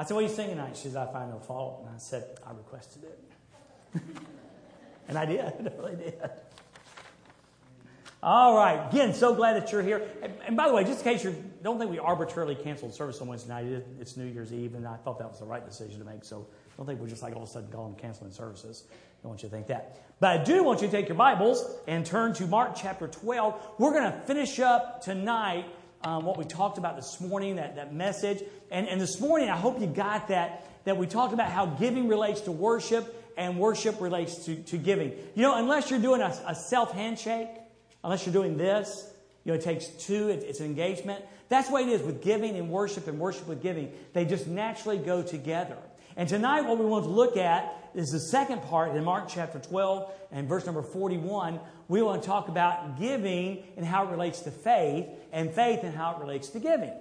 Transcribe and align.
I 0.00 0.04
said, 0.04 0.14
What 0.14 0.24
are 0.24 0.28
you 0.28 0.34
singing 0.34 0.56
tonight? 0.56 0.78
She 0.78 0.88
said, 0.88 0.96
I 0.96 1.12
find 1.12 1.30
no 1.30 1.38
fault. 1.40 1.82
And 1.84 1.94
I 1.94 1.98
said, 1.98 2.24
I 2.46 2.52
requested 2.52 3.04
it. 3.04 4.00
and 5.08 5.18
I 5.18 5.26
did. 5.26 5.40
I 5.44 5.76
really 5.76 5.96
did. 5.96 6.18
All 8.22 8.56
right. 8.56 8.90
Again, 8.90 9.12
so 9.12 9.34
glad 9.34 9.60
that 9.60 9.72
you're 9.72 9.82
here. 9.82 10.08
And, 10.46 10.56
by 10.56 10.68
the 10.68 10.74
way, 10.74 10.84
just 10.84 11.04
in 11.04 11.12
case 11.12 11.22
you 11.22 11.36
don't 11.62 11.78
think 11.78 11.90
we 11.90 11.98
arbitrarily 11.98 12.54
canceled 12.54 12.94
service 12.94 13.20
on 13.20 13.28
Wednesday 13.28 13.50
night, 13.50 13.66
it, 13.66 13.86
it's 14.00 14.16
New 14.16 14.24
Year's 14.24 14.54
Eve, 14.54 14.74
and 14.74 14.88
I 14.88 14.96
thought 14.96 15.18
that 15.18 15.28
was 15.28 15.40
the 15.40 15.44
right 15.44 15.66
decision 15.66 15.98
to 15.98 16.06
make. 16.06 16.24
So 16.24 16.46
don't 16.78 16.86
think 16.86 16.98
we're 16.98 17.08
just 17.08 17.22
like 17.22 17.36
all 17.36 17.42
of 17.42 17.48
a 17.50 17.52
sudden 17.52 17.70
calling 17.70 17.94
canceling 17.94 18.32
services. 18.32 18.84
I 18.88 18.94
don't 19.22 19.32
want 19.32 19.42
you 19.42 19.50
to 19.50 19.54
think 19.54 19.66
that. 19.66 20.00
But 20.18 20.40
I 20.40 20.42
do 20.42 20.64
want 20.64 20.80
you 20.80 20.88
to 20.88 20.92
take 20.92 21.08
your 21.08 21.16
Bibles 21.18 21.76
and 21.86 22.06
turn 22.06 22.32
to 22.34 22.46
Mark 22.46 22.74
chapter 22.74 23.06
12. 23.06 23.74
We're 23.76 23.92
going 23.92 24.10
to 24.10 24.18
finish 24.20 24.58
up 24.60 25.02
tonight 25.02 25.66
um, 26.02 26.24
what 26.24 26.38
we 26.38 26.44
talked 26.44 26.78
about 26.78 26.96
this 26.96 27.20
morning, 27.20 27.56
that, 27.56 27.76
that 27.76 27.94
message. 27.94 28.42
And, 28.70 28.88
and 28.88 29.00
this 29.00 29.20
morning, 29.20 29.50
I 29.50 29.56
hope 29.56 29.80
you 29.80 29.86
got 29.86 30.28
that, 30.28 30.66
that 30.84 30.96
we 30.96 31.06
talked 31.06 31.34
about 31.34 31.50
how 31.50 31.66
giving 31.66 32.08
relates 32.08 32.42
to 32.42 32.52
worship 32.52 33.16
and 33.36 33.58
worship 33.58 34.00
relates 34.00 34.44
to, 34.46 34.56
to 34.56 34.78
giving. 34.78 35.12
You 35.34 35.42
know, 35.42 35.56
unless 35.56 35.90
you're 35.90 36.00
doing 36.00 36.20
a, 36.20 36.34
a 36.46 36.54
self 36.54 36.92
handshake, 36.92 37.48
unless 38.02 38.24
you're 38.26 38.32
doing 38.32 38.56
this, 38.56 39.12
you 39.44 39.52
know, 39.52 39.58
it 39.58 39.62
takes 39.62 39.86
two, 39.86 40.28
it, 40.28 40.42
it's 40.42 40.60
an 40.60 40.66
engagement. 40.66 41.24
That's 41.48 41.68
the 41.68 41.74
way 41.74 41.82
it 41.82 41.88
is 41.88 42.02
with 42.02 42.22
giving 42.22 42.56
and 42.56 42.70
worship 42.70 43.06
and 43.08 43.18
worship 43.18 43.46
with 43.48 43.62
giving. 43.62 43.92
They 44.12 44.24
just 44.24 44.46
naturally 44.46 44.98
go 44.98 45.22
together. 45.22 45.78
And 46.20 46.28
tonight, 46.28 46.66
what 46.66 46.76
we 46.76 46.84
want 46.84 47.06
to 47.06 47.10
look 47.10 47.38
at 47.38 47.74
is 47.94 48.10
the 48.10 48.20
second 48.20 48.60
part 48.64 48.94
in 48.94 49.02
Mark 49.02 49.24
chapter 49.26 49.58
12 49.58 50.12
and 50.32 50.46
verse 50.46 50.66
number 50.66 50.82
41. 50.82 51.58
We 51.88 52.02
want 52.02 52.20
to 52.20 52.28
talk 52.28 52.48
about 52.48 53.00
giving 53.00 53.62
and 53.78 53.86
how 53.86 54.06
it 54.06 54.10
relates 54.10 54.40
to 54.40 54.50
faith, 54.50 55.06
and 55.32 55.50
faith 55.50 55.82
and 55.82 55.94
how 55.94 56.16
it 56.16 56.18
relates 56.20 56.50
to 56.50 56.60
giving. 56.60 56.92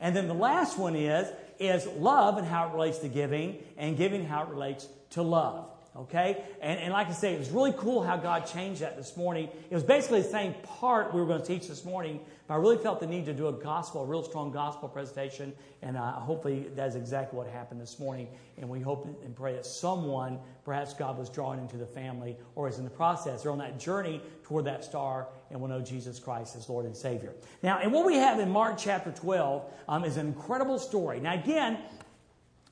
And 0.00 0.16
then 0.16 0.26
the 0.26 0.32
last 0.32 0.78
one 0.78 0.96
is, 0.96 1.28
is 1.58 1.86
love 1.98 2.38
and 2.38 2.46
how 2.46 2.70
it 2.70 2.72
relates 2.72 2.96
to 3.00 3.08
giving, 3.08 3.62
and 3.76 3.94
giving 3.94 4.24
how 4.24 4.44
it 4.44 4.48
relates 4.48 4.88
to 5.10 5.20
love. 5.20 5.68
Okay? 5.94 6.42
And, 6.62 6.80
and 6.80 6.92
like 6.92 7.08
I 7.08 7.12
say, 7.12 7.34
it 7.34 7.38
was 7.38 7.50
really 7.50 7.74
cool 7.76 8.02
how 8.02 8.16
God 8.16 8.46
changed 8.46 8.80
that 8.80 8.96
this 8.96 9.14
morning. 9.14 9.50
It 9.70 9.74
was 9.74 9.82
basically 9.82 10.22
the 10.22 10.28
same 10.28 10.54
part 10.78 11.12
we 11.12 11.20
were 11.20 11.26
going 11.26 11.42
to 11.42 11.46
teach 11.46 11.68
this 11.68 11.84
morning, 11.84 12.20
but 12.48 12.54
I 12.54 12.56
really 12.56 12.78
felt 12.78 13.00
the 13.00 13.06
need 13.06 13.26
to 13.26 13.34
do 13.34 13.48
a 13.48 13.52
gospel, 13.52 14.02
a 14.02 14.06
real 14.06 14.22
strong 14.22 14.52
gospel 14.52 14.88
presentation, 14.88 15.52
and 15.82 15.98
uh, 15.98 16.12
hopefully 16.12 16.70
that's 16.74 16.94
exactly 16.94 17.36
what 17.36 17.46
happened 17.46 17.78
this 17.78 17.98
morning. 17.98 18.28
And 18.56 18.70
we 18.70 18.80
hope 18.80 19.04
and 19.22 19.36
pray 19.36 19.52
that 19.52 19.66
someone, 19.66 20.38
perhaps 20.64 20.94
God 20.94 21.18
was 21.18 21.28
drawing 21.28 21.60
into 21.60 21.76
the 21.76 21.86
family 21.86 22.38
or 22.54 22.68
is 22.68 22.78
in 22.78 22.84
the 22.84 22.90
process, 22.90 23.42
they're 23.42 23.52
on 23.52 23.58
that 23.58 23.78
journey 23.78 24.22
toward 24.44 24.64
that 24.64 24.84
star 24.84 25.28
and 25.50 25.60
will 25.60 25.68
know 25.68 25.82
Jesus 25.82 26.18
Christ 26.18 26.56
as 26.56 26.70
Lord 26.70 26.86
and 26.86 26.96
Savior. 26.96 27.34
Now, 27.62 27.80
and 27.80 27.92
what 27.92 28.06
we 28.06 28.14
have 28.14 28.40
in 28.40 28.50
Mark 28.50 28.78
chapter 28.78 29.10
12 29.10 29.70
um, 29.88 30.04
is 30.04 30.16
an 30.16 30.26
incredible 30.26 30.78
story. 30.78 31.20
Now, 31.20 31.34
again, 31.34 31.78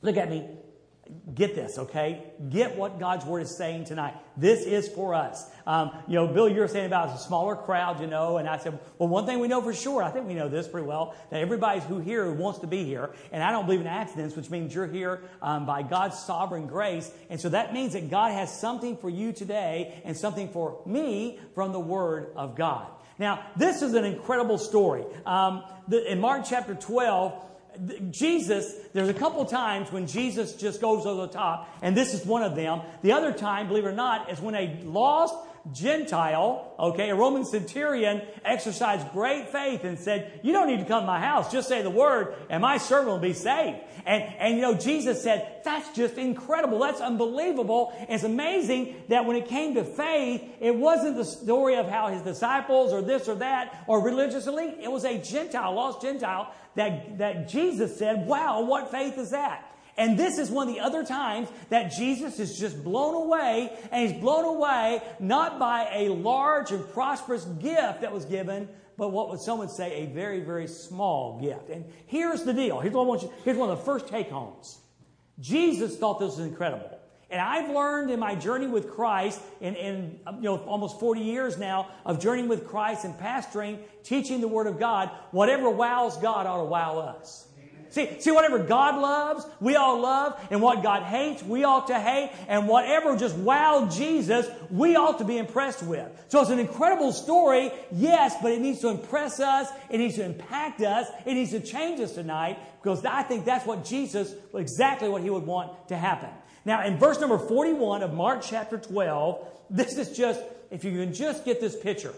look 0.01 0.17
at 0.17 0.31
me 0.31 0.49
get 1.35 1.55
this, 1.55 1.79
okay? 1.79 2.25
Get 2.49 2.77
what 2.77 2.99
God's 2.99 3.25
word 3.25 3.41
is 3.41 3.57
saying 3.57 3.85
tonight. 3.85 4.15
This 4.37 4.65
is 4.65 4.89
for 4.89 5.15
us. 5.15 5.49
Um, 5.67 5.91
you 6.09 6.15
know, 6.15 6.27
Bill, 6.27 6.49
you 6.49 6.61
were 6.61 6.69
saying 6.69 6.87
about 6.87 7.11
it's 7.11 7.23
a 7.23 7.27
smaller 7.27 7.57
crowd, 7.57 8.01
you 8.01 8.07
know, 8.07 8.39
and 8.39 8.49
I 8.49 8.59
said, 8.59 8.79
well, 8.99 9.09
one 9.09 9.27
thing 9.27 9.41
we 9.41 9.49
know 9.49 9.61
for 9.61 9.73
sure, 9.73 10.03
I 10.03 10.11
think 10.11 10.27
we 10.27 10.35
know 10.35 10.49
this 10.49 10.67
pretty 10.67 10.87
well, 10.87 11.15
that 11.31 11.41
everybody 11.41 11.81
who 11.81 11.99
here 11.99 12.25
who 12.25 12.35
wants 12.35 12.61
to 12.61 12.67
be 12.67 12.85
here, 12.85 13.11
and 13.33 13.43
I 13.43 13.53
don't 13.53 13.67
believe 13.67 13.81
in 13.81 13.87
accidents, 13.87 14.37
which 14.37 14.51
means 14.51 14.75
you're 14.75 14.87
here 14.87 15.23
um, 15.43 15.67
by 15.67 15.83
God's 15.83 16.19
sovereign 16.19 16.67
grace, 16.67 17.11
and 17.29 17.41
so 17.41 17.51
that 17.51 17.73
means 17.73 17.93
that 17.93 18.11
God 18.11 18.33
has 18.33 18.61
something 18.61 18.97
for 18.97 19.11
you 19.11 19.33
today 19.33 20.01
and 20.05 20.17
something 20.17 20.49
for 20.49 20.83
me 20.87 21.39
from 21.55 21.73
the 21.73 21.81
Word 21.81 22.33
of 22.37 22.57
God. 22.57 22.87
Now, 23.21 23.45
this 23.55 23.83
is 23.83 23.93
an 23.93 24.07
incredible 24.07 24.57
story. 24.57 25.05
Um, 25.27 25.63
the, 25.89 26.11
in 26.11 26.21
Mark 26.21 26.47
chapter 26.49 26.75
12, 26.75 27.50
Jesus, 28.11 28.75
there's 28.93 29.09
a 29.09 29.15
couple 29.15 29.45
times 29.45 29.93
when 29.93 30.07
Jesus 30.07 30.55
just 30.55 30.81
goes 30.81 31.07
over 31.07 31.23
the 31.27 31.33
top, 31.33 31.69
and 31.83 31.97
this 31.97 32.15
is 32.15 32.25
one 32.27 32.43
of 32.43 32.55
them. 32.57 32.81
The 33.03 33.13
other 33.13 33.33
time, 33.33 33.69
believe 33.69 33.85
it 33.85 33.89
or 33.89 33.93
not, 33.93 34.31
is 34.31 34.41
when 34.41 34.55
a 34.55 34.81
lost 34.85 35.35
Gentile, 35.73 36.75
okay, 36.79 37.11
a 37.11 37.15
Roman 37.15 37.45
centurion, 37.45 38.23
exercised 38.45 39.11
great 39.13 39.51
faith 39.51 39.85
and 39.85 39.99
said, 39.99 40.41
You 40.43 40.53
don't 40.53 40.67
need 40.67 40.79
to 40.79 40.85
come 40.85 41.03
to 41.03 41.07
my 41.07 41.21
house, 41.21 41.53
just 41.53 41.69
say 41.69 41.83
the 41.83 41.91
word, 41.91 42.35
and 42.49 42.63
my 42.63 42.79
servant 42.79 43.09
will 43.09 43.19
be 43.19 43.33
saved. 43.33 43.79
And, 44.07 44.23
and 44.39 44.57
you 44.57 44.63
know, 44.63 44.75
Jesus 44.75 45.23
said, 45.23 45.61
That's 45.65 45.95
just 45.95 46.15
incredible. 46.15 46.79
That's 46.79 47.01
unbelievable. 47.01 47.93
it's 48.09 48.25
amazing 48.25 48.97
that 49.09 49.27
when 49.27 49.37
it 49.37 49.49
came 49.49 49.75
to 49.75 49.85
faith, 49.85 50.43
it 50.61 50.75
wasn't 50.75 51.17
the 51.17 51.25
story 51.25 51.77
of 51.77 51.89
how 51.89 52.09
his 52.09 52.23
disciples 52.23 52.93
or 52.93 53.03
this 53.03 53.29
or 53.29 53.37
that 53.37 53.85
or 53.87 54.03
religious 54.03 54.47
elite. 54.47 54.79
It 54.81 54.91
was 54.91 55.05
a 55.05 55.19
Gentile, 55.19 55.75
lost 55.75 56.03
Gentile, 56.03 56.53
that, 56.77 57.19
that 57.19 57.49
Jesus 57.49 57.99
said, 57.99 58.27
Wow, 58.27 58.63
what 58.63 58.91
faith 58.91 59.19
is 59.19 59.31
that? 59.31 59.67
And 60.01 60.19
this 60.19 60.39
is 60.39 60.51
one 60.51 60.67
of 60.67 60.75
the 60.75 60.81
other 60.81 61.05
times 61.05 61.51
that 61.69 61.93
Jesus 61.93 62.41
is 62.41 62.59
just 62.59 62.83
blown 62.83 63.15
away, 63.15 63.71
and 63.93 64.09
he's 64.09 64.19
blown 64.19 64.47
away 64.47 65.03
not 65.21 65.59
by 65.59 65.91
a 65.93 66.09
large 66.09 66.73
and 66.73 66.89
prosperous 66.95 67.45
gift 67.45 68.01
that 68.01 68.11
was 68.11 68.25
given, 68.25 68.67
but 68.97 69.11
what 69.11 69.29
would 69.29 69.41
someone 69.41 69.69
say 69.69 69.93
a 69.93 70.07
very, 70.07 70.41
very 70.41 70.69
small 70.69 71.39
gift. 71.39 71.69
And 71.69 71.85
here's 72.07 72.45
the 72.45 72.55
deal. 72.55 72.81
Here's, 72.81 72.95
what 72.95 73.23
you, 73.23 73.31
here's 73.45 73.59
one 73.59 73.69
of 73.69 73.79
the 73.79 73.85
first 73.85 74.09
take 74.09 74.31
homes. 74.31 74.79
Jesus 75.39 75.99
thought 75.99 76.19
this 76.19 76.39
was 76.39 76.47
incredible. 76.47 76.99
And 77.29 77.39
I've 77.39 77.69
learned 77.69 78.11
in 78.11 78.19
my 78.19 78.35
journey 78.35 78.69
with 78.69 78.91
Christ, 78.91 79.39
in, 79.61 79.77
in 79.77 80.21
you 80.37 80.45
know, 80.45 80.57
almost 80.61 80.99
40 80.99 81.21
years 81.21 81.59
now 81.59 81.89
of 82.07 82.21
journeying 82.21 82.49
with 82.49 82.67
Christ 82.67 83.05
and 83.05 83.13
pastoring, 83.15 83.81
teaching 84.03 84.41
the 84.41 84.49
Word 84.49 84.67
of 84.67 84.79
God, 84.79 85.11
whatever 85.31 85.69
wows 85.69 86.17
God 86.17 86.47
ought 86.47 86.57
to 86.57 86.65
wow 86.65 86.99
us. 87.01 87.47
See, 87.91 88.09
see, 88.21 88.31
whatever 88.31 88.61
God 88.61 89.01
loves, 89.01 89.45
we 89.61 89.75
all 89.75 90.01
love, 90.01 90.41
and 90.51 90.63
what 90.63 90.83
God 90.83 91.03
hates, 91.03 91.43
we 91.43 91.65
ought 91.65 91.89
to 91.89 91.99
hate, 91.99 92.31
and 92.47 92.69
whatever 92.69 93.17
just 93.17 93.37
wowed 93.37 93.93
Jesus, 93.93 94.47
we 94.71 94.95
ought 94.95 95.19
to 95.19 95.25
be 95.25 95.39
impressed 95.39 95.83
with. 95.83 96.09
So 96.29 96.41
it's 96.41 96.51
an 96.51 96.61
incredible 96.61 97.13
story, 97.13 97.73
yes, 97.91 98.37
but 98.41 98.53
it 98.53 98.61
needs 98.61 98.81
to 98.81 98.89
impress 98.89 99.41
us, 99.41 99.69
it 99.91 99.99
needs 99.99 100.15
to 100.17 100.25
impact 100.25 100.81
us, 100.83 101.09
it 101.27 101.35
needs 101.35 101.51
to 101.51 101.59
change 101.59 102.01
us 102.01 102.13
tonight, 102.13 102.59
because 102.81 103.05
I 103.05 103.25
think 103.25 103.45
that's 103.45 103.67
what 103.67 103.85
Jesus, 103.85 104.35
exactly 104.55 105.09
what 105.09 105.23
he 105.23 105.31
would 105.31 105.47
want 105.47 105.89
to 105.89 105.97
happen. 105.97 106.31
Now, 106.65 106.85
in 106.85 106.97
verse 106.97 107.21
number 107.21 107.39
41 107.39 108.05
of 108.05 108.15
Mark 108.15 108.43
chapter 108.43 108.79
12, 108.79 109.49
this 109.71 109.99
is 109.99 110.17
just, 110.17 110.41
if 110.71 110.85
you 110.85 110.93
can 110.93 111.13
just 111.13 111.45
get 111.45 111.61
this 111.61 111.75
picture. 111.77 112.15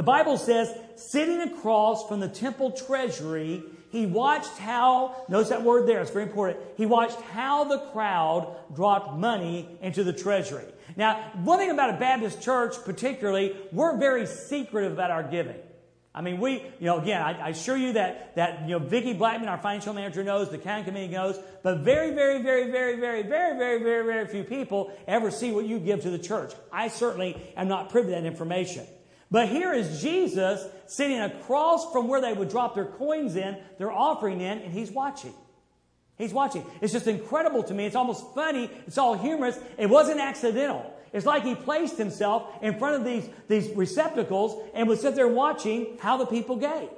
The 0.00 0.04
Bible 0.04 0.38
says, 0.38 0.74
sitting 0.96 1.42
across 1.42 2.08
from 2.08 2.20
the 2.20 2.28
temple 2.28 2.70
treasury, 2.70 3.62
he 3.90 4.06
watched 4.06 4.56
how, 4.56 5.14
notice 5.28 5.50
that 5.50 5.62
word 5.62 5.86
there, 5.86 6.00
it's 6.00 6.10
very 6.10 6.24
important. 6.24 6.58
He 6.78 6.86
watched 6.86 7.20
how 7.20 7.64
the 7.64 7.80
crowd 7.92 8.56
dropped 8.74 9.18
money 9.18 9.68
into 9.82 10.02
the 10.02 10.14
treasury. 10.14 10.64
Now, 10.96 11.30
one 11.44 11.58
thing 11.58 11.70
about 11.70 11.90
a 11.90 11.98
Baptist 11.98 12.40
church, 12.40 12.76
particularly, 12.82 13.54
we're 13.72 13.98
very 13.98 14.24
secretive 14.24 14.90
about 14.90 15.10
our 15.10 15.22
giving. 15.22 15.58
I 16.14 16.22
mean, 16.22 16.40
we, 16.40 16.62
you 16.78 16.86
know, 16.86 16.98
again, 16.98 17.20
I, 17.20 17.38
I 17.38 17.48
assure 17.50 17.76
you 17.76 17.92
that, 17.92 18.36
that, 18.36 18.62
you 18.62 18.68
know, 18.68 18.78
Vicki 18.78 19.12
Blackman, 19.12 19.50
our 19.50 19.58
financial 19.58 19.92
manager 19.92 20.24
knows, 20.24 20.50
the 20.50 20.56
county 20.56 20.84
committee 20.84 21.12
knows, 21.12 21.38
but 21.62 21.80
very, 21.80 22.14
very, 22.14 22.40
very, 22.40 22.70
very, 22.70 22.98
very, 22.98 23.22
very, 23.22 23.58
very, 23.58 23.82
very, 23.82 24.06
very 24.06 24.26
few 24.28 24.44
people 24.44 24.96
ever 25.06 25.30
see 25.30 25.52
what 25.52 25.66
you 25.66 25.78
give 25.78 26.00
to 26.04 26.10
the 26.10 26.18
church. 26.18 26.54
I 26.72 26.88
certainly 26.88 27.36
am 27.54 27.68
not 27.68 27.90
privy 27.90 28.08
to 28.08 28.14
that 28.14 28.24
information. 28.24 28.86
But 29.30 29.48
here 29.48 29.72
is 29.72 30.00
Jesus 30.02 30.66
sitting 30.86 31.20
across 31.20 31.90
from 31.92 32.08
where 32.08 32.20
they 32.20 32.32
would 32.32 32.48
drop 32.48 32.74
their 32.74 32.86
coins 32.86 33.36
in, 33.36 33.56
their 33.78 33.92
offering 33.92 34.40
in, 34.40 34.58
and 34.58 34.72
he's 34.72 34.90
watching. 34.90 35.34
He's 36.18 36.32
watching. 36.32 36.66
It's 36.80 36.92
just 36.92 37.06
incredible 37.06 37.62
to 37.62 37.72
me. 37.72 37.86
It's 37.86 37.96
almost 37.96 38.34
funny. 38.34 38.70
It's 38.86 38.98
all 38.98 39.16
humorous. 39.16 39.58
It 39.78 39.88
wasn't 39.88 40.20
accidental. 40.20 40.94
It's 41.12 41.26
like 41.26 41.44
he 41.44 41.54
placed 41.54 41.96
himself 41.96 42.50
in 42.60 42.78
front 42.78 42.96
of 42.96 43.04
these, 43.04 43.28
these 43.48 43.74
receptacles 43.74 44.62
and 44.74 44.88
would 44.88 45.00
sit 45.00 45.14
there 45.14 45.28
watching 45.28 45.96
how 46.00 46.16
the 46.16 46.26
people 46.26 46.56
gave. 46.56 46.88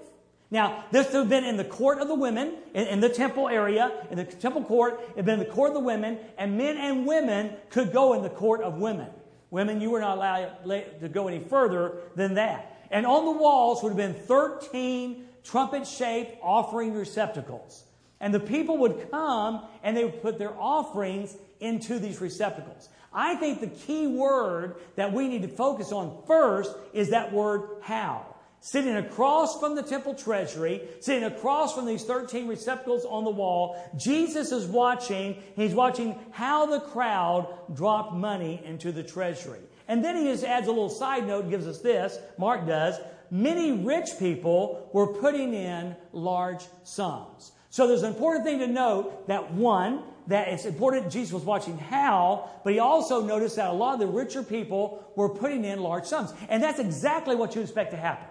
Now, 0.51 0.85
this 0.91 1.07
would 1.07 1.21
have 1.21 1.29
been 1.31 1.45
in 1.45 1.57
the 1.57 1.65
court 1.65 1.99
of 1.99 2.09
the 2.09 2.15
women, 2.15 2.55
in, 2.75 2.87
in, 2.87 3.01
the 3.01 3.09
temple 3.09 3.49
area, 3.49 3.91
in 4.11 4.19
the 4.19 4.25
temple 4.25 4.65
court. 4.65 5.01
It 5.11 5.17
had 5.17 5.25
been 5.25 5.41
in 5.41 5.47
the 5.47 5.53
court 5.53 5.69
of 5.69 5.75
the 5.75 5.81
women, 5.81 6.19
and 6.37 6.59
men 6.59 6.77
and 6.77 7.07
women 7.07 7.55
could 7.71 7.91
go 7.91 8.13
in 8.13 8.23
the 8.23 8.29
court 8.29 8.61
of 8.61 8.75
women. 8.75 9.09
Women, 9.53 9.83
you 9.83 9.91
were 9.91 10.01
not 10.01 10.17
allowed 10.17 10.65
to 11.01 11.11
go 11.11 11.29
any 11.29 11.39
further 11.39 11.99
than 12.17 12.35
that. 12.35 12.87
And 12.91 13.05
on 13.05 13.27
the 13.27 13.33
walls 13.33 13.83
would 13.83 13.91
have 13.91 13.99
been 13.99 14.15
13 14.15 15.27
trumpet 15.45 15.87
shaped 15.87 16.39
offering 16.43 16.95
receptacles. 16.95 17.85
And 18.19 18.33
the 18.33 18.41
people 18.41 18.79
would 18.79 19.11
come 19.11 19.67
and 19.83 19.95
they 19.95 20.05
would 20.05 20.23
put 20.23 20.39
their 20.39 20.59
offerings 20.59 21.37
into 21.61 21.99
these 21.99 22.19
receptacles. 22.19 22.89
I 23.13 23.35
think 23.35 23.61
the 23.61 23.67
key 23.67 24.07
word 24.07 24.77
that 24.97 25.13
we 25.13 25.29
need 25.29 25.43
to 25.43 25.49
focus 25.49 25.93
on 25.93 26.23
first 26.27 26.75
is 26.95 27.11
that 27.11 27.31
word 27.31 27.69
how 27.83 28.32
sitting 28.63 28.95
across 28.95 29.59
from 29.59 29.75
the 29.75 29.83
temple 29.83 30.15
treasury, 30.15 30.81
sitting 31.01 31.25
across 31.25 31.75
from 31.75 31.85
these 31.85 32.05
13 32.05 32.47
receptacles 32.47 33.05
on 33.05 33.25
the 33.25 33.31
wall. 33.31 33.77
Jesus 33.97 34.53
is 34.53 34.67
watching. 34.67 35.43
He's 35.57 35.75
watching 35.75 36.17
how 36.31 36.67
the 36.67 36.79
crowd 36.79 37.53
dropped 37.75 38.15
money 38.15 38.63
into 38.65 38.93
the 38.93 39.03
treasury. 39.03 39.59
And 39.89 40.03
then 40.05 40.17
he 40.17 40.25
just 40.25 40.45
adds 40.45 40.69
a 40.69 40.71
little 40.71 40.89
side 40.89 41.27
note 41.27 41.51
gives 41.51 41.67
us 41.67 41.81
this. 41.81 42.17
Mark 42.39 42.65
does. 42.65 43.01
Many 43.33 43.73
rich 43.73 44.11
people 44.21 44.89
were 44.93 45.09
putting 45.09 45.55
in 45.55 45.97
large 46.13 46.65
sums. 46.85 47.51
So 47.71 47.89
there's 47.89 48.03
an 48.05 48.13
important 48.13 48.45
thing 48.45 48.61
to 48.61 48.69
note 48.69 49.27
that 49.27 49.53
one, 49.55 50.05
that 50.29 50.47
it's 50.49 50.67
important 50.67 51.11
Jesus 51.11 51.33
was 51.33 51.43
watching 51.43 51.79
how, 51.79 52.49
but 52.63 52.75
he 52.75 52.79
also 52.79 53.25
noticed 53.25 53.57
that 53.57 53.71
a 53.71 53.73
lot 53.73 53.95
of 53.95 54.01
the 54.01 54.07
richer 54.07 54.45
people 54.45 55.11
were 55.17 55.31
putting 55.31 55.65
in 55.65 55.83
large 55.83 56.05
sums. 56.05 56.33
And 56.49 56.63
that's 56.63 56.79
exactly 56.79 57.35
what 57.35 57.57
you 57.57 57.63
expect 57.63 57.91
to 57.91 57.97
happen. 57.97 58.29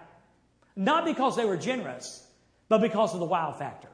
Not 0.74 1.04
because 1.04 1.36
they 1.36 1.44
were 1.44 1.56
generous, 1.56 2.26
but 2.68 2.80
because 2.80 3.14
of 3.14 3.20
the 3.20 3.26
wow 3.26 3.52
factor. 3.52 3.88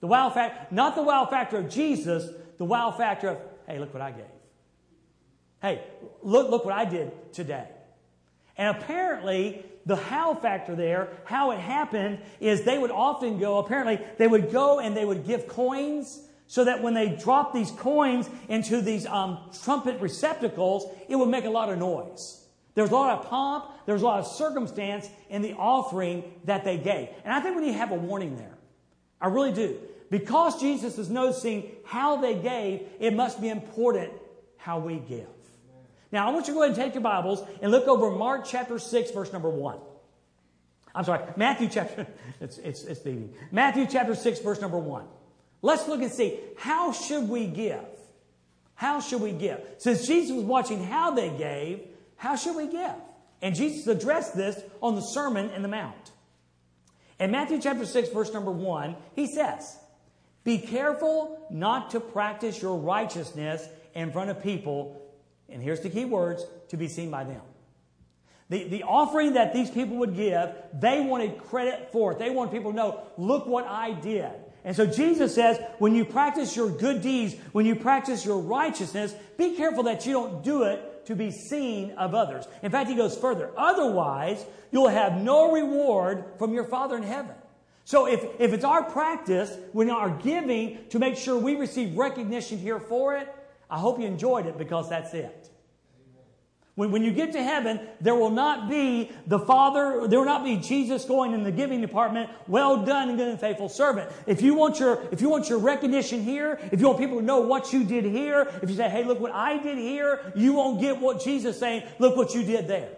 The 0.00 0.06
wow 0.06 0.30
factor, 0.30 0.74
not 0.74 0.96
the 0.96 1.02
wow 1.02 1.26
factor 1.26 1.58
of 1.58 1.68
Jesus, 1.68 2.28
the 2.58 2.64
wow 2.64 2.90
factor 2.90 3.28
of, 3.28 3.38
hey, 3.66 3.78
look 3.78 3.92
what 3.92 4.02
I 4.02 4.10
gave. 4.10 4.24
Hey, 5.62 5.82
look, 6.22 6.50
look 6.50 6.64
what 6.64 6.74
I 6.74 6.86
did 6.86 7.32
today. 7.32 7.68
And 8.56 8.76
apparently, 8.76 9.64
the 9.86 9.96
how 9.96 10.34
factor 10.34 10.74
there, 10.74 11.08
how 11.24 11.50
it 11.50 11.58
happened, 11.58 12.18
is 12.40 12.64
they 12.64 12.78
would 12.78 12.90
often 12.90 13.38
go, 13.38 13.58
apparently, 13.58 14.00
they 14.18 14.26
would 14.26 14.50
go 14.50 14.80
and 14.80 14.96
they 14.96 15.04
would 15.04 15.26
give 15.26 15.48
coins 15.48 16.20
so 16.46 16.64
that 16.64 16.82
when 16.82 16.94
they 16.94 17.08
dropped 17.08 17.54
these 17.54 17.70
coins 17.70 18.28
into 18.48 18.80
these 18.80 19.06
um, 19.06 19.38
trumpet 19.62 20.00
receptacles, 20.00 20.86
it 21.08 21.16
would 21.16 21.28
make 21.28 21.44
a 21.44 21.50
lot 21.50 21.68
of 21.68 21.78
noise. 21.78 22.39
There 22.80 22.84
was 22.84 22.92
a 22.92 22.94
lot 22.94 23.18
of 23.18 23.26
pomp, 23.26 23.66
there's 23.84 24.00
a 24.00 24.06
lot 24.06 24.20
of 24.20 24.26
circumstance 24.26 25.06
in 25.28 25.42
the 25.42 25.52
offering 25.52 26.24
that 26.44 26.64
they 26.64 26.78
gave. 26.78 27.10
And 27.26 27.34
I 27.34 27.38
think 27.38 27.56
we 27.56 27.66
need 27.66 27.72
to 27.72 27.78
have 27.78 27.90
a 27.90 27.94
warning 27.94 28.38
there. 28.38 28.56
I 29.20 29.26
really 29.26 29.52
do. 29.52 29.78
Because 30.08 30.58
Jesus 30.58 30.96
is 30.96 31.10
noticing 31.10 31.72
how 31.84 32.16
they 32.22 32.34
gave, 32.36 32.86
it 32.98 33.12
must 33.12 33.38
be 33.38 33.50
important 33.50 34.14
how 34.56 34.78
we 34.78 34.96
give. 34.96 35.26
Now, 36.10 36.26
I 36.26 36.30
want 36.30 36.48
you 36.48 36.54
to 36.54 36.56
go 36.56 36.62
ahead 36.62 36.74
and 36.74 36.82
take 36.82 36.94
your 36.94 37.02
Bibles 37.02 37.46
and 37.60 37.70
look 37.70 37.86
over 37.86 38.12
Mark 38.12 38.46
chapter 38.46 38.78
6, 38.78 39.10
verse 39.10 39.30
number 39.30 39.50
1. 39.50 39.78
I'm 40.94 41.04
sorry, 41.04 41.22
Matthew 41.36 41.68
chapter, 41.68 42.06
it's, 42.40 42.56
it's, 42.56 42.84
it's 42.84 43.02
the 43.02 43.28
Matthew 43.52 43.86
chapter 43.90 44.14
6, 44.14 44.38
verse 44.38 44.62
number 44.62 44.78
1. 44.78 45.04
Let's 45.60 45.86
look 45.86 46.00
and 46.00 46.10
see, 46.10 46.38
how 46.56 46.92
should 46.92 47.28
we 47.28 47.46
give? 47.46 47.84
How 48.74 49.00
should 49.00 49.20
we 49.20 49.32
give? 49.32 49.60
Since 49.76 50.06
Jesus 50.06 50.34
was 50.34 50.46
watching 50.46 50.82
how 50.82 51.10
they 51.10 51.28
gave, 51.28 51.80
how 52.20 52.36
should 52.36 52.56
we 52.56 52.66
give? 52.66 52.94
And 53.42 53.54
Jesus 53.54 53.86
addressed 53.86 54.36
this 54.36 54.60
on 54.80 54.94
the 54.94 55.00
Sermon 55.00 55.50
in 55.50 55.62
the 55.62 55.68
Mount. 55.68 56.12
In 57.18 57.30
Matthew 57.30 57.60
chapter 57.60 57.84
6, 57.84 58.10
verse 58.10 58.32
number 58.32 58.50
1, 58.50 58.96
he 59.14 59.26
says, 59.26 59.78
Be 60.44 60.58
careful 60.58 61.46
not 61.50 61.90
to 61.90 62.00
practice 62.00 62.60
your 62.62 62.76
righteousness 62.78 63.66
in 63.94 64.12
front 64.12 64.30
of 64.30 64.42
people 64.42 65.00
and 65.50 65.62
here's 65.62 65.80
the 65.80 65.90
key 65.90 66.04
words 66.04 66.44
to 66.68 66.76
be 66.76 66.88
seen 66.88 67.10
by 67.10 67.24
them. 67.24 67.42
The, 68.48 68.64
the 68.64 68.82
offering 68.84 69.34
that 69.34 69.52
these 69.52 69.70
people 69.70 69.96
would 69.98 70.16
give, 70.16 70.50
they 70.72 71.00
wanted 71.00 71.38
credit 71.38 71.90
for 71.92 72.12
it. 72.12 72.18
They 72.18 72.30
wanted 72.30 72.52
people 72.52 72.72
to 72.72 72.76
know, 72.76 73.02
look 73.16 73.46
what 73.46 73.66
I 73.66 73.92
did. 73.92 74.30
And 74.64 74.76
so 74.76 74.86
Jesus 74.86 75.34
says, 75.34 75.58
when 75.78 75.94
you 75.94 76.04
practice 76.04 76.54
your 76.56 76.70
good 76.70 77.00
deeds, 77.00 77.34
when 77.52 77.64
you 77.64 77.76
practice 77.76 78.24
your 78.24 78.38
righteousness, 78.40 79.14
be 79.38 79.56
careful 79.56 79.84
that 79.84 80.04
you 80.04 80.12
don't 80.12 80.42
do 80.42 80.64
it 80.64 80.82
to 81.10 81.16
be 81.16 81.30
seen 81.30 81.90
of 81.92 82.14
others. 82.14 82.46
In 82.62 82.70
fact, 82.70 82.88
he 82.88 82.96
goes 82.96 83.16
further. 83.16 83.50
Otherwise, 83.56 84.44
you'll 84.70 84.88
have 84.88 85.20
no 85.20 85.52
reward 85.52 86.24
from 86.38 86.54
your 86.54 86.64
Father 86.64 86.96
in 86.96 87.02
heaven. 87.02 87.34
So 87.84 88.06
if, 88.06 88.24
if 88.38 88.52
it's 88.52 88.64
our 88.64 88.84
practice 88.84 89.56
when 89.72 89.90
our 89.90 90.10
giving 90.10 90.78
to 90.90 90.98
make 90.98 91.16
sure 91.16 91.36
we 91.36 91.56
receive 91.56 91.96
recognition 91.98 92.58
here 92.58 92.78
for 92.78 93.16
it, 93.16 93.28
I 93.68 93.78
hope 93.78 93.98
you 93.98 94.06
enjoyed 94.06 94.46
it 94.46 94.56
because 94.56 94.88
that's 94.88 95.12
it. 95.12 95.49
When, 96.80 96.92
when 96.92 97.02
you 97.02 97.10
get 97.10 97.32
to 97.32 97.42
heaven, 97.42 97.78
there 98.00 98.14
will 98.14 98.30
not 98.30 98.70
be 98.70 99.12
the 99.26 99.38
Father, 99.38 100.08
there 100.08 100.18
will 100.18 100.24
not 100.24 100.44
be 100.44 100.56
Jesus 100.56 101.04
going 101.04 101.34
in 101.34 101.42
the 101.42 101.52
giving 101.52 101.82
department, 101.82 102.30
well 102.48 102.86
done 102.86 103.18
good 103.18 103.28
and 103.28 103.38
faithful 103.38 103.68
servant. 103.68 104.10
If 104.26 104.40
you 104.40 104.54
want 104.54 104.80
your, 104.80 105.06
if 105.12 105.20
you 105.20 105.28
want 105.28 105.50
your 105.50 105.58
recognition 105.58 106.22
here, 106.22 106.58
if 106.72 106.80
you 106.80 106.86
want 106.86 106.98
people 106.98 107.18
to 107.18 107.22
know 107.22 107.42
what 107.42 107.74
you 107.74 107.84
did 107.84 108.06
here, 108.06 108.50
if 108.62 108.70
you 108.70 108.76
say, 108.76 108.88
hey, 108.88 109.04
look 109.04 109.20
what 109.20 109.30
I 109.32 109.58
did 109.58 109.76
here, 109.76 110.32
you 110.34 110.54
won't 110.54 110.80
get 110.80 110.98
what 110.98 111.22
Jesus 111.22 111.58
saying, 111.58 111.82
look 111.98 112.16
what 112.16 112.34
you 112.34 112.44
did 112.44 112.66
there. 112.66 112.88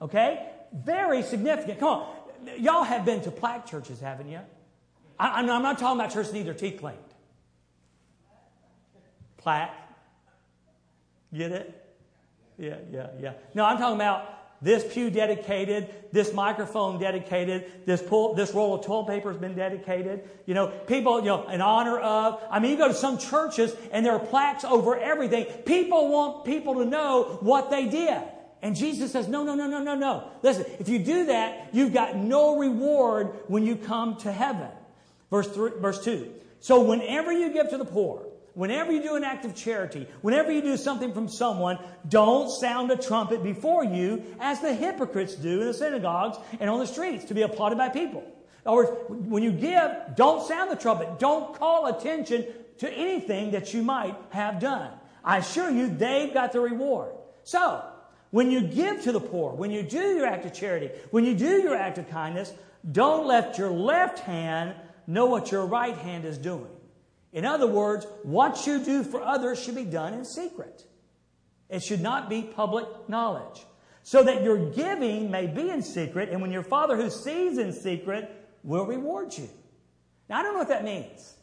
Okay? 0.00 0.48
Very 0.72 1.20
significant. 1.20 1.80
Come 1.80 1.88
on. 1.88 2.16
Y'all 2.56 2.82
have 2.82 3.04
been 3.04 3.20
to 3.24 3.30
plaque 3.30 3.66
churches, 3.66 4.00
haven't 4.00 4.30
you? 4.30 4.40
I, 5.18 5.40
am 5.40 5.46
not 5.46 5.78
talking 5.78 6.00
about 6.00 6.14
churches 6.14 6.32
need 6.32 6.46
their 6.46 6.54
teeth 6.54 6.80
cleaned 6.80 6.96
plaque. 9.36 9.83
Get 11.34 11.52
it? 11.52 11.84
Yeah, 12.58 12.76
yeah, 12.90 13.08
yeah. 13.18 13.32
No, 13.54 13.64
I'm 13.64 13.78
talking 13.78 13.96
about 13.96 14.62
this 14.62 14.84
pew 14.94 15.10
dedicated, 15.10 15.92
this 16.12 16.32
microphone 16.32 16.98
dedicated, 16.98 17.86
this 17.86 18.00
pull, 18.00 18.34
this 18.34 18.54
roll 18.54 18.76
of 18.76 18.86
toilet 18.86 19.08
paper 19.08 19.30
has 19.30 19.40
been 19.40 19.54
dedicated. 19.54 20.28
You 20.46 20.54
know, 20.54 20.68
people, 20.68 21.20
you 21.20 21.26
know, 21.26 21.48
in 21.48 21.60
honor 21.60 21.98
of. 21.98 22.42
I 22.50 22.60
mean, 22.60 22.70
you 22.70 22.78
go 22.78 22.88
to 22.88 22.94
some 22.94 23.18
churches 23.18 23.74
and 23.92 24.06
there 24.06 24.12
are 24.12 24.24
plaques 24.24 24.64
over 24.64 24.96
everything. 24.96 25.44
People 25.64 26.08
want 26.08 26.44
people 26.44 26.76
to 26.76 26.84
know 26.84 27.38
what 27.40 27.70
they 27.70 27.88
did. 27.88 28.22
And 28.62 28.74
Jesus 28.74 29.12
says, 29.12 29.28
no, 29.28 29.44
no, 29.44 29.54
no, 29.54 29.66
no, 29.66 29.82
no, 29.82 29.94
no. 29.94 30.30
Listen, 30.42 30.64
if 30.78 30.88
you 30.88 30.98
do 30.98 31.26
that, 31.26 31.68
you've 31.72 31.92
got 31.92 32.16
no 32.16 32.56
reward 32.56 33.34
when 33.48 33.66
you 33.66 33.76
come 33.76 34.16
to 34.18 34.32
heaven. 34.32 34.68
Verse, 35.30 35.48
three, 35.48 35.72
verse 35.78 36.02
2. 36.02 36.32
So 36.60 36.80
whenever 36.80 37.30
you 37.30 37.52
give 37.52 37.68
to 37.70 37.76
the 37.76 37.84
poor, 37.84 38.24
Whenever 38.54 38.92
you 38.92 39.02
do 39.02 39.16
an 39.16 39.24
act 39.24 39.44
of 39.44 39.54
charity, 39.54 40.06
whenever 40.22 40.52
you 40.52 40.62
do 40.62 40.76
something 40.76 41.12
from 41.12 41.28
someone, 41.28 41.78
don't 42.08 42.48
sound 42.48 42.90
a 42.90 42.96
trumpet 42.96 43.42
before 43.42 43.84
you 43.84 44.22
as 44.38 44.60
the 44.60 44.72
hypocrites 44.72 45.34
do 45.34 45.60
in 45.60 45.66
the 45.66 45.74
synagogues 45.74 46.38
and 46.60 46.70
on 46.70 46.78
the 46.78 46.86
streets 46.86 47.24
to 47.26 47.34
be 47.34 47.42
applauded 47.42 47.76
by 47.76 47.88
people. 47.88 48.20
In 48.20 48.68
other 48.68 48.76
words, 48.76 48.90
when 49.08 49.42
you 49.42 49.50
give, 49.50 49.90
don't 50.14 50.46
sound 50.46 50.70
the 50.70 50.76
trumpet. 50.76 51.18
Don't 51.18 51.54
call 51.58 51.86
attention 51.86 52.46
to 52.78 52.90
anything 52.90 53.50
that 53.50 53.74
you 53.74 53.82
might 53.82 54.14
have 54.30 54.60
done. 54.60 54.90
I 55.24 55.38
assure 55.38 55.70
you, 55.70 55.88
they've 55.88 56.32
got 56.32 56.52
the 56.52 56.60
reward. 56.60 57.12
So, 57.42 57.84
when 58.30 58.50
you 58.50 58.60
give 58.60 59.02
to 59.02 59.12
the 59.12 59.20
poor, 59.20 59.52
when 59.52 59.70
you 59.70 59.82
do 59.82 59.98
your 59.98 60.26
act 60.26 60.46
of 60.46 60.52
charity, 60.52 60.90
when 61.10 61.24
you 61.24 61.34
do 61.34 61.60
your 61.62 61.76
act 61.76 61.98
of 61.98 62.08
kindness, 62.08 62.52
don't 62.90 63.26
let 63.26 63.58
your 63.58 63.70
left 63.70 64.20
hand 64.20 64.74
know 65.06 65.26
what 65.26 65.50
your 65.50 65.66
right 65.66 65.96
hand 65.96 66.24
is 66.24 66.38
doing. 66.38 66.73
In 67.34 67.44
other 67.44 67.66
words, 67.66 68.06
what 68.22 68.64
you 68.64 68.82
do 68.82 69.02
for 69.02 69.20
others 69.20 69.60
should 69.60 69.74
be 69.74 69.84
done 69.84 70.14
in 70.14 70.24
secret. 70.24 70.84
It 71.68 71.82
should 71.82 72.00
not 72.00 72.30
be 72.30 72.42
public 72.42 72.86
knowledge. 73.08 73.66
So 74.04 74.22
that 74.22 74.44
your 74.44 74.70
giving 74.70 75.30
may 75.30 75.46
be 75.46 75.68
in 75.68 75.82
secret, 75.82 76.28
and 76.28 76.40
when 76.40 76.52
your 76.52 76.62
Father 76.62 76.96
who 76.96 77.10
sees 77.10 77.58
in 77.58 77.72
secret 77.72 78.30
will 78.62 78.86
reward 78.86 79.36
you. 79.36 79.48
Now, 80.28 80.38
I 80.38 80.42
don't 80.42 80.52
know 80.52 80.60
what 80.60 80.68
that 80.68 80.84
means. 80.84 81.34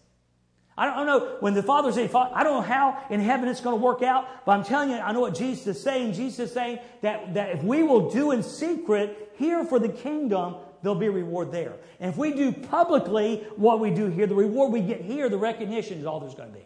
I 0.78 0.86
don't, 0.86 1.06
know 1.06 1.38
when 1.42 1.54
the 1.54 1.64
Father 1.64 1.92
says, 1.92 2.10
I 2.16 2.44
don't 2.44 2.54
know 2.54 2.62
how 2.62 3.04
in 3.10 3.20
heaven 3.20 3.50
it's 3.50 3.60
going 3.60 3.78
to 3.78 3.84
work 3.84 4.02
out, 4.02 4.46
but 4.46 4.54
I'm 4.54 4.64
telling 4.64 4.92
you, 4.92 4.98
I 4.98 5.12
know 5.12 5.20
what 5.20 5.36
Jesus 5.36 5.76
is 5.76 5.84
saying. 5.84 6.14
Jesus 6.14 6.40
is 6.40 6.54
saying 6.54 6.80
that, 7.02 7.34
that 7.34 7.50
if 7.50 7.64
we 7.64 7.84
will 7.84 8.10
do 8.10 8.32
in 8.32 8.42
secret 8.42 9.34
here 9.38 9.66
for 9.66 9.78
the 9.78 9.90
kingdom, 9.90 10.56
there'll 10.82 10.98
be 10.98 11.08
a 11.08 11.12
reward 11.12 11.52
there. 11.52 11.74
And 12.00 12.12
if 12.12 12.18
we 12.18 12.34
do 12.34 12.52
publicly 12.52 13.46
what 13.56 13.80
we 13.80 13.92
do 13.92 14.08
here, 14.08 14.28
the 14.28 14.36
reward 14.36 14.72
we 14.72 14.82
get 14.82 15.02
here, 15.02 15.30
the 15.30 15.38
recognition 15.38 16.00
is 16.00 16.06
all 16.06 16.20
there's 16.20 16.36
going 16.36 16.52
to 16.52 16.58
be. 16.58 16.66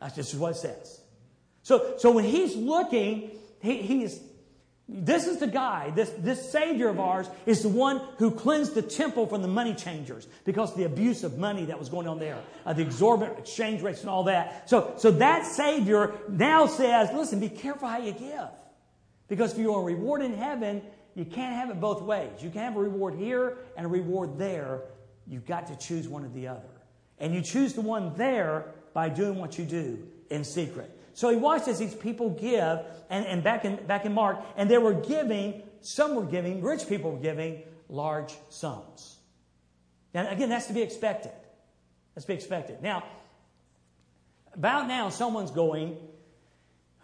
That's 0.00 0.14
just 0.14 0.34
what 0.34 0.52
it 0.52 0.56
says. 0.56 1.00
So, 1.62 1.94
so 1.98 2.10
when 2.10 2.24
he's 2.24 2.56
looking, 2.56 3.32
he, 3.60 3.82
he's, 3.82 4.20
this 4.88 5.26
is 5.26 5.38
the 5.38 5.46
guy, 5.46 5.90
this, 5.90 6.10
this 6.18 6.50
Savior 6.50 6.88
of 6.88 6.98
ours 6.98 7.28
is 7.46 7.62
the 7.62 7.68
one 7.68 8.00
who 8.16 8.30
cleansed 8.30 8.74
the 8.74 8.82
temple 8.82 9.26
from 9.26 9.42
the 9.42 9.48
money 9.48 9.74
changers 9.74 10.26
because 10.44 10.72
of 10.72 10.78
the 10.78 10.84
abuse 10.84 11.22
of 11.22 11.38
money 11.38 11.66
that 11.66 11.78
was 11.78 11.88
going 11.88 12.08
on 12.08 12.18
there, 12.18 12.38
uh, 12.64 12.72
the 12.72 12.82
exorbitant 12.82 13.38
exchange 13.38 13.82
rates 13.82 14.00
and 14.00 14.10
all 14.10 14.24
that. 14.24 14.68
So, 14.68 14.94
so 14.96 15.10
that 15.12 15.46
Savior 15.46 16.14
now 16.28 16.66
says, 16.66 17.10
listen, 17.12 17.40
be 17.40 17.50
careful 17.50 17.88
how 17.88 17.98
you 17.98 18.12
give. 18.12 18.48
Because 19.28 19.52
if 19.52 19.58
you 19.58 19.74
are 19.74 19.82
reward 19.82 20.22
in 20.22 20.34
heaven, 20.34 20.82
you 21.14 21.24
can't 21.24 21.54
have 21.54 21.70
it 21.70 21.80
both 21.80 22.02
ways. 22.02 22.30
You 22.40 22.50
can 22.50 22.60
have 22.60 22.76
a 22.76 22.80
reward 22.80 23.14
here 23.14 23.58
and 23.76 23.86
a 23.86 23.88
reward 23.88 24.38
there. 24.38 24.82
You've 25.26 25.46
got 25.46 25.66
to 25.68 25.76
choose 25.76 26.08
one 26.08 26.24
or 26.24 26.28
the 26.28 26.48
other. 26.48 26.68
And 27.18 27.34
you 27.34 27.42
choose 27.42 27.74
the 27.74 27.80
one 27.80 28.14
there 28.16 28.66
by 28.94 29.08
doing 29.08 29.38
what 29.38 29.58
you 29.58 29.64
do 29.64 30.06
in 30.30 30.44
secret. 30.44 30.96
So 31.14 31.28
he 31.28 31.36
watched 31.36 31.68
as 31.68 31.78
these 31.78 31.94
people 31.94 32.30
give, 32.30 32.80
and, 33.10 33.26
and 33.26 33.42
back, 33.42 33.64
in, 33.64 33.76
back 33.86 34.06
in 34.06 34.14
Mark, 34.14 34.38
and 34.56 34.70
they 34.70 34.78
were 34.78 34.94
giving, 34.94 35.62
some 35.80 36.14
were 36.14 36.24
giving, 36.24 36.62
rich 36.62 36.88
people 36.88 37.12
were 37.12 37.18
giving 37.18 37.62
large 37.88 38.34
sums. 38.48 39.16
Now, 40.14 40.30
again, 40.30 40.48
that's 40.48 40.66
to 40.66 40.72
be 40.72 40.82
expected. 40.82 41.32
That's 42.14 42.24
to 42.24 42.28
be 42.28 42.34
expected. 42.34 42.82
Now, 42.82 43.04
about 44.54 44.88
now, 44.88 45.10
someone's 45.10 45.50
going, 45.50 45.96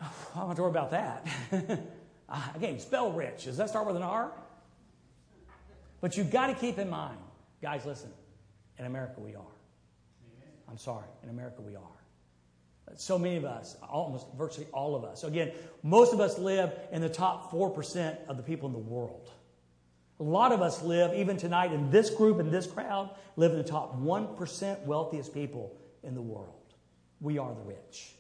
oh, 0.02 0.14
I 0.34 0.38
don't 0.38 0.48
have 0.48 0.56
to 0.56 0.62
worry 0.62 0.70
about 0.70 0.90
that. 0.92 1.28
Ah, 2.28 2.52
again, 2.54 2.78
spell 2.78 3.12
rich. 3.12 3.45
Does 3.45 3.56
that 3.56 3.68
start 3.68 3.87
with 3.87 3.97
an 3.97 4.02
R? 4.02 4.33
But 6.00 6.16
you've 6.16 6.30
got 6.30 6.49
to 6.49 6.54
keep 6.54 6.78
in 6.78 6.90
mind, 6.90 7.18
guys, 7.62 7.87
listen, 7.87 8.11
in 8.78 8.85
America 8.85 9.21
we 9.21 9.35
are. 9.35 9.42
I'm 10.68 10.78
sorry, 10.78 11.06
in 11.23 11.30
America 11.30 11.62
we 11.62 11.76
are. 11.76 11.83
So 12.97 13.18
many 13.18 13.37
of 13.37 13.45
us, 13.45 13.76
almost 13.83 14.26
virtually 14.37 14.66
all 14.73 14.95
of 14.95 15.04
us. 15.04 15.25
Again, 15.25 15.52
most 15.83 16.12
of 16.12 16.21
us 16.21 16.38
live 16.38 16.73
in 16.92 17.02
the 17.02 17.09
top 17.09 17.50
4% 17.50 18.16
of 18.28 18.37
the 18.37 18.42
people 18.42 18.68
in 18.68 18.73
the 18.73 18.78
world. 18.78 19.30
A 20.18 20.23
lot 20.23 20.52
of 20.52 20.62
us 20.62 20.83
live, 20.83 21.14
even 21.14 21.37
tonight, 21.37 21.73
in 21.73 21.90
this 21.90 22.11
group, 22.11 22.40
in 22.40 22.50
this 22.50 22.66
crowd, 22.66 23.11
live 23.37 23.52
in 23.52 23.59
the 23.59 23.64
top 23.64 24.00
1% 24.00 24.85
wealthiest 24.85 25.35
people 25.35 25.76
in 26.02 26.14
the 26.14 26.23
world. 26.23 26.75
We 27.21 27.38
are 27.38 27.52
the 27.54 27.62
rich. 27.62 28.14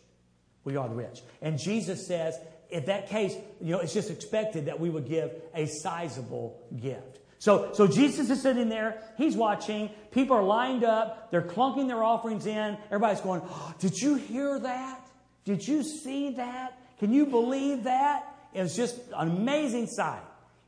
We 0.66 0.76
are 0.76 0.88
the 0.88 0.96
rich. 0.96 1.22
And 1.40 1.58
Jesus 1.58 2.06
says, 2.08 2.36
in 2.70 2.86
that 2.86 3.08
case, 3.08 3.34
you 3.60 3.70
know, 3.70 3.78
it's 3.78 3.94
just 3.94 4.10
expected 4.10 4.66
that 4.66 4.80
we 4.80 4.90
would 4.90 5.08
give 5.08 5.30
a 5.54 5.66
sizable 5.66 6.60
gift. 6.76 7.20
So, 7.38 7.72
so 7.72 7.86
Jesus 7.86 8.30
is 8.30 8.42
sitting 8.42 8.68
there. 8.68 9.00
He's 9.16 9.36
watching. 9.36 9.90
People 10.10 10.36
are 10.36 10.42
lined 10.42 10.82
up. 10.82 11.30
They're 11.30 11.42
clunking 11.42 11.86
their 11.86 12.02
offerings 12.02 12.46
in. 12.46 12.76
Everybody's 12.86 13.20
going, 13.20 13.42
oh, 13.44 13.74
Did 13.78 13.96
you 13.96 14.16
hear 14.16 14.58
that? 14.58 15.08
Did 15.44 15.66
you 15.66 15.84
see 15.84 16.30
that? 16.30 16.76
Can 16.98 17.12
you 17.12 17.26
believe 17.26 17.84
that? 17.84 18.24
It 18.52 18.62
was 18.62 18.74
just 18.74 18.98
an 19.16 19.28
amazing 19.28 19.86
sight. 19.86 20.22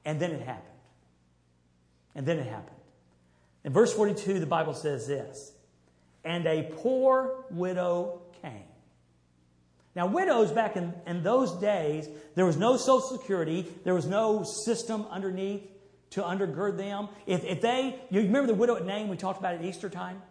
And 0.05 0.21
then 0.21 0.31
it 0.31 0.43
happened. 0.43 0.65
And 2.15 2.25
then 2.25 2.39
it 2.39 2.47
happened. 2.47 2.77
In 3.65 3.73
verse 3.73 3.93
42, 3.93 4.39
the 4.39 4.47
Bible 4.47 4.75
says 4.75 5.09
this 5.09 5.53
And 6.25 6.47
a 6.47 6.63
poor 6.63 7.45
widow. 7.51 8.23
Now, 9.95 10.07
widows 10.07 10.53
back 10.53 10.77
in, 10.77 10.93
in 11.07 11.23
those 11.23 11.53
days, 11.61 12.09
there 12.35 12.47
was 12.47 12.57
no 12.57 12.77
Social 12.77 13.01
Security, 13.01 13.67
there 13.85 13.95
was 13.95 14.07
no 14.07 14.45
system 14.45 15.07
underneath 15.11 15.63
to 16.11 16.23
undergird 16.23 16.77
them. 16.77 17.09
If, 17.27 17.45
if 17.45 17.61
they, 17.61 18.01
you 18.11 18.23
remember 18.23 18.47
the 18.47 18.55
widow 18.55 18.77
at 18.77 18.85
Nain 18.85 19.09
we 19.09 19.17
talked 19.17 19.39
about 19.39 19.55
at 19.55 19.65
Easter 19.65 19.89
time? 19.89 20.23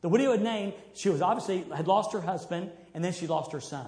The 0.00 0.08
widow 0.08 0.32
at 0.32 0.40
Nain, 0.40 0.72
she 0.94 1.10
was 1.10 1.20
obviously 1.22 1.64
had 1.74 1.86
lost 1.86 2.12
her 2.12 2.20
husband 2.20 2.70
and 2.94 3.04
then 3.04 3.12
she 3.12 3.26
lost 3.26 3.52
her 3.52 3.60
son. 3.60 3.86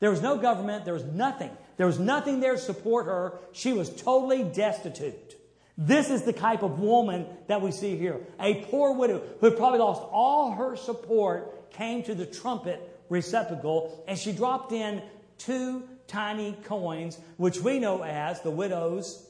There 0.00 0.10
was 0.10 0.22
no 0.22 0.36
government, 0.36 0.84
there 0.84 0.94
was 0.94 1.04
nothing. 1.04 1.50
There 1.76 1.86
was 1.86 1.98
nothing 1.98 2.40
there 2.40 2.54
to 2.54 2.60
support 2.60 3.06
her. 3.06 3.38
She 3.52 3.72
was 3.72 3.90
totally 3.90 4.44
destitute. 4.44 5.34
This 5.76 6.10
is 6.10 6.22
the 6.22 6.32
type 6.32 6.62
of 6.62 6.80
woman 6.80 7.26
that 7.46 7.62
we 7.62 7.70
see 7.70 7.96
here. 7.96 8.20
A 8.40 8.64
poor 8.66 8.94
widow 8.94 9.22
who 9.40 9.46
had 9.46 9.56
probably 9.56 9.78
lost 9.78 10.02
all 10.10 10.52
her 10.52 10.76
support 10.76 11.70
came 11.70 12.02
to 12.04 12.14
the 12.14 12.26
trumpet 12.26 12.97
receptacle 13.08 14.04
and 14.06 14.18
she 14.18 14.32
dropped 14.32 14.72
in 14.72 15.02
two 15.38 15.82
tiny 16.06 16.56
coins, 16.64 17.18
which 17.36 17.60
we 17.60 17.78
know 17.78 18.02
as 18.02 18.40
the 18.42 18.50
widow's 18.50 19.26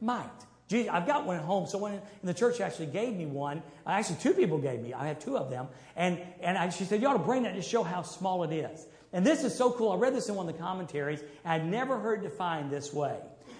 mite. 0.00 0.28
I've 0.72 1.06
got 1.06 1.26
one 1.26 1.36
at 1.36 1.42
home. 1.42 1.66
Someone 1.66 1.92
in 1.92 2.00
the 2.22 2.32
church 2.32 2.60
actually 2.60 2.86
gave 2.86 3.14
me 3.14 3.26
one. 3.26 3.62
Uh, 3.86 3.90
actually, 3.90 4.16
two 4.16 4.32
people 4.32 4.56
gave 4.56 4.80
me. 4.80 4.94
I 4.94 5.06
have 5.08 5.18
two 5.18 5.36
of 5.36 5.50
them. 5.50 5.68
And, 5.96 6.18
and 6.40 6.56
I, 6.56 6.70
she 6.70 6.84
said, 6.84 7.02
You 7.02 7.08
ought 7.08 7.14
to 7.14 7.18
bring 7.18 7.42
that 7.42 7.54
to 7.56 7.62
show 7.62 7.82
how 7.82 8.02
small 8.02 8.42
it 8.44 8.52
is. 8.52 8.86
And 9.12 9.26
this 9.26 9.44
is 9.44 9.54
so 9.54 9.70
cool. 9.70 9.92
I 9.92 9.96
read 9.96 10.14
this 10.14 10.28
in 10.28 10.34
one 10.34 10.48
of 10.48 10.56
the 10.56 10.62
commentaries, 10.62 11.22
I'd 11.44 11.66
never 11.66 11.98
heard 11.98 12.22
defined 12.22 12.70
this 12.70 12.92
way. 12.92 13.18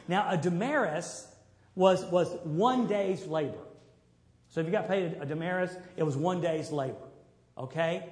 Now, 0.08 0.30
a 0.30 0.36
denarius 0.36 1.28
was, 1.74 2.04
was 2.06 2.32
one 2.44 2.86
day's 2.86 3.26
labor. 3.26 3.58
So 4.48 4.60
if 4.60 4.66
you 4.66 4.72
got 4.72 4.88
paid 4.88 5.16
a 5.20 5.26
denarius, 5.26 5.74
it 5.96 6.02
was 6.02 6.16
one 6.16 6.40
day's 6.40 6.70
labor. 6.72 6.96
Okay? 7.56 8.04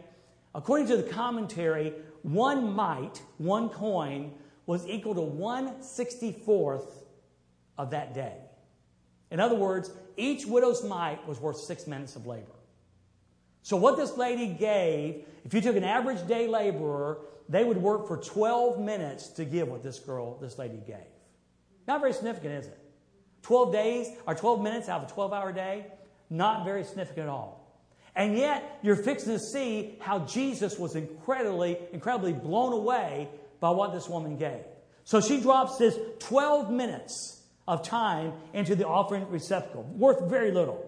According 0.55 0.89
to 0.89 0.97
the 0.97 1.05
commentary, 1.05 1.95
one 2.23 2.73
mite, 2.73 3.23
one 3.39 3.69
coin, 3.69 4.33
was 4.67 4.87
equal 4.87 5.15
to 5.15 5.21
164th 5.21 6.93
of 7.79 7.91
that 7.91 8.15
day. 8.15 8.37
In 9.31 9.41
other 9.41 9.55
words, 9.55 9.91
each 10.17 10.45
widow's 10.45 10.85
mite 10.85 11.27
was 11.27 11.41
worth 11.41 11.59
six 11.59 11.87
minutes 11.87 12.17
of 12.17 12.27
labor. 12.27 12.47
So, 13.63 13.77
what 13.77 13.97
this 13.97 14.17
lady 14.17 14.47
gave, 14.47 15.25
if 15.45 15.55
you 15.55 15.61
took 15.61 15.77
an 15.77 15.85
average 15.85 16.27
day 16.27 16.47
laborer, 16.47 17.19
they 17.49 17.65
would 17.65 17.77
work 17.77 18.07
for 18.07 18.17
12 18.17 18.81
minutes 18.81 19.29
to 19.31 19.45
give 19.45 19.69
what 19.69 19.83
this 19.83 19.99
girl, 19.99 20.39
this 20.39 20.59
lady 20.59 20.81
gave. 20.87 20.97
Not 21.87 22.01
very 22.01 22.13
significant, 22.13 22.55
is 22.55 22.67
it? 22.67 22.79
12 23.43 23.73
days 23.73 24.09
or 24.27 24.35
12 24.35 24.63
minutes 24.63 24.89
out 24.89 25.03
of 25.03 25.11
a 25.11 25.13
12 25.13 25.33
hour 25.33 25.53
day? 25.53 25.87
Not 26.29 26.65
very 26.65 26.85
significant 26.85 27.25
at 27.25 27.29
all. 27.29 27.60
And 28.17 28.37
yet, 28.37 28.81
you're 28.83 28.97
fixing 28.97 29.33
to 29.33 29.39
see 29.39 29.97
how 30.01 30.21
Jesus 30.21 30.79
was 30.79 30.97
incredibly, 30.97 31.79
incredibly 31.93 32.33
blown 32.33 32.73
away 32.73 33.29
by 33.61 33.71
what 33.71 33.93
this 33.93 34.09
woman 34.09 34.37
gave. 34.37 34.65
So 35.05 35.21
she 35.21 35.41
drops 35.41 35.79
this 35.79 35.97
12 36.21 36.71
minutes 36.71 37.43
of 37.67 37.83
time 37.83 38.33
into 38.53 38.75
the 38.75 38.87
offering 38.87 39.29
receptacle, 39.29 39.85
worth 39.85 40.29
very 40.29 40.51
little. 40.51 40.87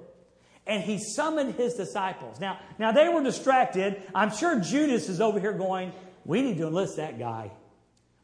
And 0.67 0.83
he 0.83 0.99
summoned 0.99 1.55
his 1.55 1.75
disciples. 1.75 2.39
Now, 2.41 2.59
now 2.79 2.93
they 2.93 3.09
were 3.09 3.23
distracted. 3.23 4.03
I'm 4.15 4.31
sure 4.31 4.61
Judas 4.61 5.09
is 5.09 5.21
over 5.21 5.41
here 5.41 5.53
going, 5.53 5.93
We 6.25 6.43
need 6.43 6.59
to 6.59 6.67
enlist 6.69 6.97
that 6.97 7.19
guy. 7.19 7.51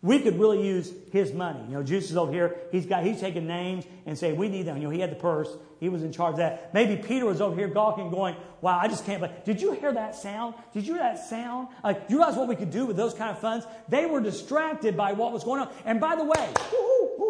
We 0.00 0.20
could 0.20 0.38
really 0.38 0.64
use 0.64 0.92
his 1.10 1.32
money. 1.32 1.60
You 1.66 1.74
know, 1.74 1.82
Judas 1.82 2.10
is 2.10 2.16
over 2.16 2.30
here. 2.30 2.56
He's 2.70 2.86
got 2.86 3.02
he's 3.02 3.20
taking 3.20 3.48
names 3.48 3.84
and 4.06 4.16
saying, 4.16 4.36
We 4.36 4.48
need 4.48 4.62
them. 4.62 4.76
You 4.76 4.84
know, 4.84 4.90
he 4.90 5.00
had 5.00 5.10
the 5.10 5.16
purse. 5.16 5.48
He 5.80 5.88
was 5.88 6.04
in 6.04 6.12
charge 6.12 6.34
of 6.34 6.38
that. 6.38 6.72
Maybe 6.72 7.02
Peter 7.02 7.26
was 7.26 7.40
over 7.40 7.56
here 7.56 7.66
gawking, 7.66 8.10
going, 8.10 8.36
Wow, 8.60 8.78
I 8.78 8.86
just 8.86 9.04
can't 9.04 9.20
believe. 9.20 9.44
Did 9.44 9.60
you 9.60 9.72
hear 9.72 9.92
that 9.92 10.14
sound? 10.14 10.54
Did 10.72 10.86
you 10.86 10.94
hear 10.94 11.02
that 11.02 11.18
sound? 11.28 11.68
Like, 11.82 12.04
you 12.08 12.18
realize 12.18 12.36
what 12.36 12.46
we 12.46 12.54
could 12.54 12.70
do 12.70 12.86
with 12.86 12.96
those 12.96 13.14
kind 13.14 13.30
of 13.30 13.40
funds? 13.40 13.66
They 13.88 14.06
were 14.06 14.20
distracted 14.20 14.96
by 14.96 15.12
what 15.12 15.32
was 15.32 15.42
going 15.42 15.62
on. 15.62 15.72
And 15.84 16.00
by 16.00 16.14
the 16.14 16.24
way, 16.24 16.52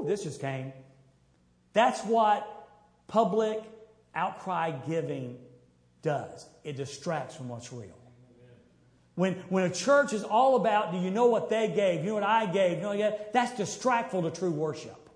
this 0.06 0.24
just 0.24 0.40
came. 0.40 0.72
That's 1.72 2.02
what 2.04 2.46
public 3.06 3.62
outcry 4.14 4.72
giving 4.86 5.38
does. 6.02 6.46
It 6.64 6.76
distracts 6.76 7.34
from 7.34 7.48
what's 7.48 7.72
real. 7.72 7.97
When, 9.18 9.34
when 9.48 9.64
a 9.64 9.70
church 9.70 10.12
is 10.12 10.22
all 10.22 10.54
about, 10.54 10.92
do 10.92 10.98
you 10.98 11.10
know 11.10 11.26
what 11.26 11.50
they 11.50 11.66
gave? 11.66 12.04
You 12.04 12.10
know 12.10 12.14
what 12.14 12.22
I 12.22 12.46
gave? 12.46 12.76
You 12.76 12.82
know 12.84 12.96
what 12.96 13.32
That's 13.32 13.50
distractful 13.58 14.22
to 14.22 14.30
true 14.30 14.52
worship. 14.52 15.10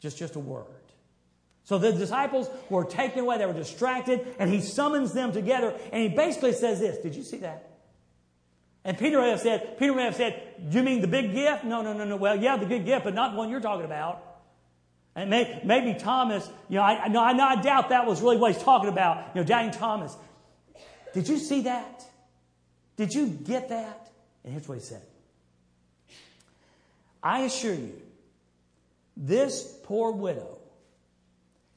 Just, 0.00 0.18
just 0.18 0.36
a 0.36 0.38
word. 0.38 0.66
So 1.64 1.78
the 1.78 1.92
disciples 1.92 2.50
were 2.68 2.84
taken 2.84 3.20
away, 3.20 3.38
they 3.38 3.46
were 3.46 3.54
distracted, 3.54 4.34
and 4.38 4.50
he 4.50 4.60
summons 4.60 5.14
them 5.14 5.32
together, 5.32 5.74
and 5.92 6.02
he 6.02 6.08
basically 6.14 6.52
says 6.52 6.78
this. 6.78 6.98
Did 6.98 7.14
you 7.14 7.22
see 7.22 7.38
that? 7.38 7.70
And 8.84 8.98
Peter 8.98 9.18
may 9.18 9.30
have 9.30 9.40
said, 9.40 9.78
Peter 9.78 9.94
may 9.94 10.04
have 10.04 10.16
said, 10.16 10.42
you 10.68 10.82
mean 10.82 11.00
the 11.00 11.08
big 11.08 11.32
gift? 11.32 11.64
No, 11.64 11.80
no, 11.80 11.94
no, 11.94 12.04
no. 12.04 12.16
Well, 12.16 12.36
yeah, 12.36 12.58
the 12.58 12.66
good 12.66 12.84
gift, 12.84 13.04
but 13.04 13.14
not 13.14 13.32
the 13.32 13.38
one 13.38 13.48
you're 13.48 13.60
talking 13.60 13.86
about. 13.86 14.22
And 15.14 15.30
may, 15.30 15.62
maybe 15.64 15.98
Thomas, 15.98 16.46
you 16.68 16.76
know, 16.76 16.82
I, 16.82 17.08
no, 17.08 17.22
I, 17.22 17.30
I 17.30 17.62
doubt 17.62 17.88
that 17.88 18.04
was 18.04 18.20
really 18.20 18.36
what 18.36 18.52
he's 18.52 18.62
talking 18.62 18.90
about. 18.90 19.34
You 19.34 19.40
know, 19.40 19.46
doubting 19.46 19.70
Thomas. 19.70 20.14
Did 21.14 21.30
you 21.30 21.38
see 21.38 21.62
that? 21.62 22.08
Did 23.02 23.14
you 23.14 23.26
get 23.26 23.70
that? 23.70 24.12
And 24.44 24.52
here's 24.52 24.68
what 24.68 24.78
he 24.78 24.84
said 24.84 25.02
I 27.20 27.40
assure 27.40 27.74
you, 27.74 28.00
this 29.16 29.76
poor 29.82 30.12
widow 30.12 30.58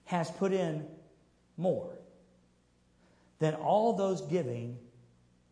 has 0.06 0.30
put 0.30 0.54
in 0.54 0.86
more 1.58 1.90
than 3.40 3.56
all 3.56 3.94
those 3.94 4.22
giving 4.22 4.78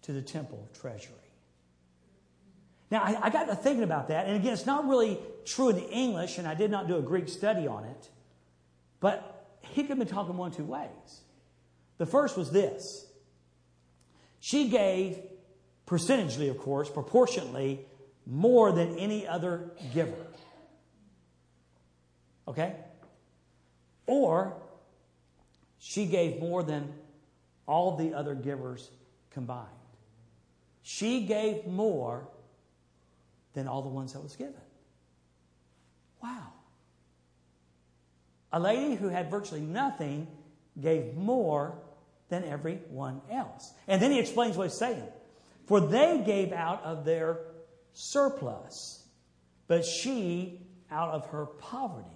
to 0.03 0.11
the 0.11 0.21
temple 0.21 0.69
treasury. 0.79 1.15
Now, 2.91 3.01
I, 3.01 3.17
I, 3.23 3.29
got 3.31 3.45
to 3.45 3.55
thinking 3.55 3.83
about 3.83 4.09
that, 4.09 4.27
and 4.27 4.35
again, 4.35 4.53
it's 4.53 4.67
not 4.67 4.87
really 4.87 5.17
true 5.43 5.69
in 5.69 5.77
the 5.77 5.89
English, 5.89 6.37
and 6.37 6.47
I 6.47 6.53
did 6.53 6.69
not 6.69 6.87
do 6.87 6.97
a 6.97 7.01
Greek 7.01 7.27
study 7.27 7.65
on 7.65 7.85
it, 7.85 8.09
but 8.99 9.47
he 9.61 9.81
could 9.81 9.89
have 9.89 9.97
been 9.97 10.07
talking 10.07 10.37
one 10.37 10.51
two 10.51 10.65
ways. 10.65 11.21
The 11.97 12.05
first 12.05 12.37
was 12.37 12.51
this 12.51 13.07
she 14.39 14.69
gave, 14.69 15.17
percentagely, 15.85 16.49
of 16.49 16.57
course, 16.57 16.89
proportionately, 16.89 17.85
more 18.25 18.71
than 18.71 18.97
any 18.97 19.27
other 19.27 19.71
giver. 19.93 20.27
Okay? 22.47 22.75
Or 24.05 24.55
she 25.79 26.05
gave 26.05 26.39
more 26.39 26.63
than 26.63 26.93
all 27.65 27.97
the 27.97 28.13
other 28.13 28.35
givers 28.35 28.89
combined. 29.31 29.67
She 30.81 31.25
gave 31.25 31.65
more 31.65 32.27
than 33.53 33.67
all 33.67 33.81
the 33.81 33.89
ones 33.89 34.13
that 34.13 34.21
was 34.21 34.35
given. 34.35 34.53
Wow. 36.21 36.53
A 38.51 38.59
lady 38.59 38.95
who 38.95 39.09
had 39.09 39.31
virtually 39.31 39.61
nothing 39.61 40.27
gave 40.79 41.15
more 41.15 41.75
than 42.29 42.43
everyone 42.43 43.21
else. 43.31 43.73
And 43.87 44.01
then 44.01 44.11
he 44.11 44.19
explains 44.19 44.57
what 44.57 44.69
he's 44.69 44.77
saying. 44.77 45.03
For 45.65 45.79
they 45.79 46.21
gave 46.25 46.51
out 46.51 46.83
of 46.83 47.05
their 47.05 47.39
surplus, 47.93 49.05
but 49.67 49.85
she, 49.85 50.61
out 50.91 51.09
of 51.09 51.27
her 51.27 51.45
poverty, 51.45 52.09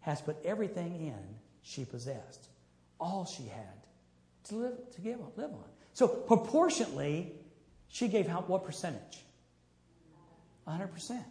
has 0.00 0.20
put 0.20 0.36
everything 0.44 1.06
in 1.06 1.18
she 1.62 1.84
possessed, 1.84 2.48
all 3.00 3.24
she 3.24 3.44
had 3.44 3.86
to 4.44 4.56
live 4.56 4.90
to 4.94 5.00
give 5.00 5.18
live 5.36 5.50
on. 5.50 5.64
So 5.94 6.06
proportionately, 6.06 7.32
she 7.88 8.08
gave 8.08 8.28
out 8.28 8.48
what 8.48 8.64
percentage? 8.64 9.24
100%. 10.68 11.22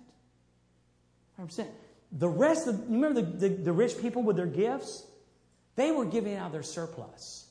100%. 1.40 1.68
The 2.12 2.28
rest 2.28 2.68
of, 2.68 2.76
you 2.90 2.96
remember 2.96 3.22
the, 3.22 3.50
the, 3.50 3.56
the 3.56 3.74
rich 3.74 4.00
people 4.00 4.24
with 4.24 4.36
their 4.36 4.46
gifts? 4.46 5.06
They 5.76 5.92
were 5.92 6.06
giving 6.06 6.36
out 6.36 6.52
their 6.52 6.64
surplus. 6.64 7.43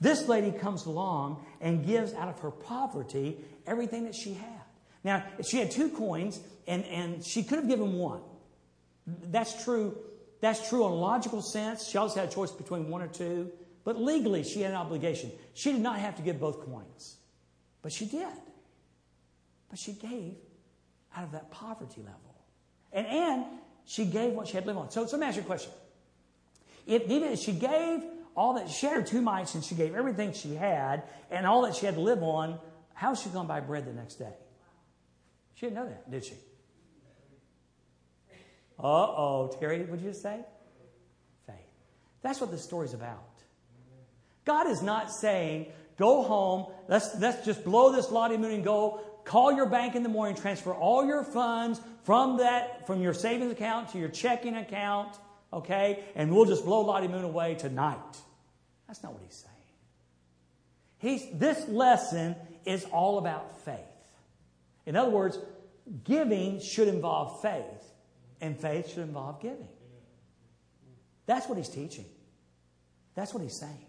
This 0.00 0.28
lady 0.28 0.52
comes 0.52 0.86
along 0.86 1.44
and 1.60 1.84
gives 1.84 2.14
out 2.14 2.28
of 2.28 2.38
her 2.40 2.50
poverty 2.50 3.38
everything 3.66 4.04
that 4.04 4.14
she 4.14 4.34
had. 4.34 4.62
Now, 5.04 5.24
she 5.42 5.58
had 5.58 5.70
two 5.70 5.90
coins, 5.90 6.40
and, 6.66 6.84
and 6.84 7.24
she 7.24 7.42
could 7.42 7.58
have 7.58 7.68
given 7.68 7.94
one. 7.94 8.20
That's 9.06 9.64
true 9.64 9.96
That's 10.40 10.68
true 10.68 10.84
in 10.86 10.92
a 10.92 10.94
logical 10.94 11.42
sense. 11.42 11.88
She 11.88 11.98
always 11.98 12.14
had 12.14 12.28
a 12.28 12.32
choice 12.32 12.52
between 12.52 12.88
one 12.88 13.02
or 13.02 13.08
two. 13.08 13.50
But 13.84 14.00
legally, 14.00 14.44
she 14.44 14.60
had 14.60 14.72
an 14.72 14.76
obligation. 14.76 15.32
She 15.54 15.72
did 15.72 15.80
not 15.80 15.98
have 15.98 16.16
to 16.16 16.22
give 16.22 16.38
both 16.38 16.64
coins. 16.64 17.16
But 17.82 17.92
she 17.92 18.06
did. 18.06 18.28
But 19.68 19.78
she 19.78 19.92
gave 19.92 20.34
out 21.16 21.24
of 21.24 21.32
that 21.32 21.50
poverty 21.50 22.02
level. 22.02 22.34
And, 22.92 23.06
and 23.06 23.44
she 23.84 24.04
gave 24.04 24.32
what 24.32 24.46
she 24.46 24.54
had 24.54 24.64
to 24.64 24.68
live 24.68 24.78
on. 24.78 24.90
So, 24.90 25.06
so 25.06 25.16
let 25.16 25.20
me 25.20 25.26
ask 25.26 25.36
you 25.36 25.42
a 25.42 25.46
question. 25.46 25.72
If 26.86 27.02
if 27.10 27.38
she 27.40 27.52
gave 27.52 28.02
all 28.38 28.54
that, 28.54 28.70
she 28.70 28.86
had 28.86 28.94
her 28.94 29.02
two 29.02 29.20
mites 29.20 29.56
and 29.56 29.64
she 29.64 29.74
gave 29.74 29.96
everything 29.96 30.32
she 30.32 30.54
had 30.54 31.02
and 31.28 31.44
all 31.44 31.62
that 31.62 31.74
she 31.74 31.86
had 31.86 31.96
to 31.96 32.00
live 32.00 32.22
on, 32.22 32.56
how 32.94 33.10
was 33.10 33.20
she 33.20 33.28
going 33.30 33.44
to 33.44 33.48
buy 33.48 33.58
bread 33.58 33.84
the 33.84 33.92
next 33.92 34.14
day? 34.14 34.32
She 35.54 35.66
didn't 35.66 35.74
know 35.74 35.88
that, 35.88 36.08
did 36.08 36.24
she? 36.24 36.34
Uh 38.78 38.86
oh, 38.86 39.56
Terry, 39.58 39.82
what'd 39.82 40.04
you 40.04 40.12
say? 40.12 40.38
Faith. 41.48 41.56
That's 42.22 42.40
what 42.40 42.52
this 42.52 42.62
story's 42.62 42.94
about. 42.94 43.24
God 44.44 44.70
is 44.70 44.82
not 44.82 45.10
saying, 45.10 45.66
go 45.96 46.22
home, 46.22 46.72
let's, 46.86 47.18
let's 47.18 47.44
just 47.44 47.64
blow 47.64 47.90
this 47.90 48.08
Lottie 48.12 48.36
Moon 48.36 48.52
and 48.52 48.62
go, 48.62 49.00
call 49.24 49.52
your 49.52 49.66
bank 49.66 49.96
in 49.96 50.04
the 50.04 50.08
morning, 50.08 50.36
transfer 50.36 50.72
all 50.72 51.04
your 51.04 51.24
funds 51.24 51.80
from 52.04 52.36
that, 52.38 52.86
from 52.86 53.02
your 53.02 53.14
savings 53.14 53.50
account 53.50 53.88
to 53.90 53.98
your 53.98 54.08
checking 54.08 54.54
account, 54.54 55.16
okay, 55.52 56.04
and 56.14 56.32
we'll 56.32 56.46
just 56.46 56.64
blow 56.64 56.82
Lottie 56.82 57.08
Moon 57.08 57.24
away 57.24 57.56
tonight. 57.56 57.98
That's 58.88 59.02
not 59.02 59.12
what 59.12 59.22
he's 59.22 59.34
saying. 59.34 59.54
He's, 60.98 61.38
this 61.38 61.68
lesson 61.68 62.34
is 62.64 62.84
all 62.86 63.18
about 63.18 63.60
faith. 63.60 63.76
In 64.86 64.96
other 64.96 65.10
words, 65.10 65.38
giving 66.04 66.60
should 66.60 66.88
involve 66.88 67.40
faith, 67.40 67.92
and 68.40 68.58
faith 68.58 68.88
should 68.88 69.04
involve 69.04 69.40
giving. 69.40 69.68
That's 71.26 71.46
what 71.46 71.58
he's 71.58 71.68
teaching. 71.68 72.06
That's 73.14 73.32
what 73.34 73.42
he's 73.42 73.58
saying. 73.58 73.84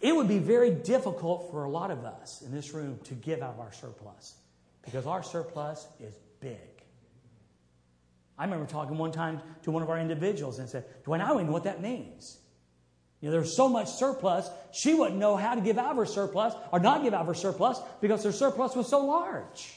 It 0.00 0.14
would 0.14 0.28
be 0.28 0.38
very 0.38 0.70
difficult 0.70 1.50
for 1.50 1.64
a 1.64 1.68
lot 1.68 1.90
of 1.90 2.04
us 2.04 2.42
in 2.42 2.52
this 2.52 2.72
room 2.72 2.98
to 3.04 3.14
give 3.14 3.42
out 3.42 3.54
of 3.54 3.60
our 3.60 3.72
surplus 3.72 4.34
because 4.82 5.06
our 5.06 5.22
surplus 5.22 5.86
is 6.00 6.14
big. 6.40 6.56
I 8.38 8.44
remember 8.44 8.66
talking 8.66 8.96
one 8.96 9.10
time 9.10 9.40
to 9.64 9.72
one 9.72 9.82
of 9.82 9.90
our 9.90 9.98
individuals 9.98 10.60
and 10.60 10.68
said, 10.68 10.84
Dwayne, 11.04 11.20
I 11.20 11.28
don't 11.28 11.36
even 11.38 11.46
know 11.46 11.52
what 11.52 11.64
that 11.64 11.82
means. 11.82 12.38
You 13.20 13.28
know, 13.28 13.32
there's 13.32 13.56
so 13.56 13.68
much 13.68 13.88
surplus, 13.88 14.48
she 14.72 14.94
wouldn't 14.94 15.18
know 15.18 15.36
how 15.36 15.54
to 15.54 15.60
give 15.60 15.76
out 15.76 15.96
her 15.96 16.06
surplus 16.06 16.54
or 16.72 16.78
not 16.78 17.02
give 17.02 17.14
out 17.14 17.26
her 17.26 17.34
surplus 17.34 17.80
because 18.00 18.22
her 18.22 18.32
surplus 18.32 18.76
was 18.76 18.88
so 18.88 19.04
large. 19.04 19.74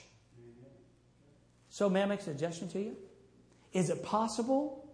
So, 1.69 1.89
may 1.89 2.03
I 2.03 2.05
make 2.05 2.19
a 2.19 2.24
suggestion 2.24 2.67
to 2.69 2.79
you? 2.79 2.98
Is 3.74 3.89
it 3.89 4.03
possible 4.03 4.86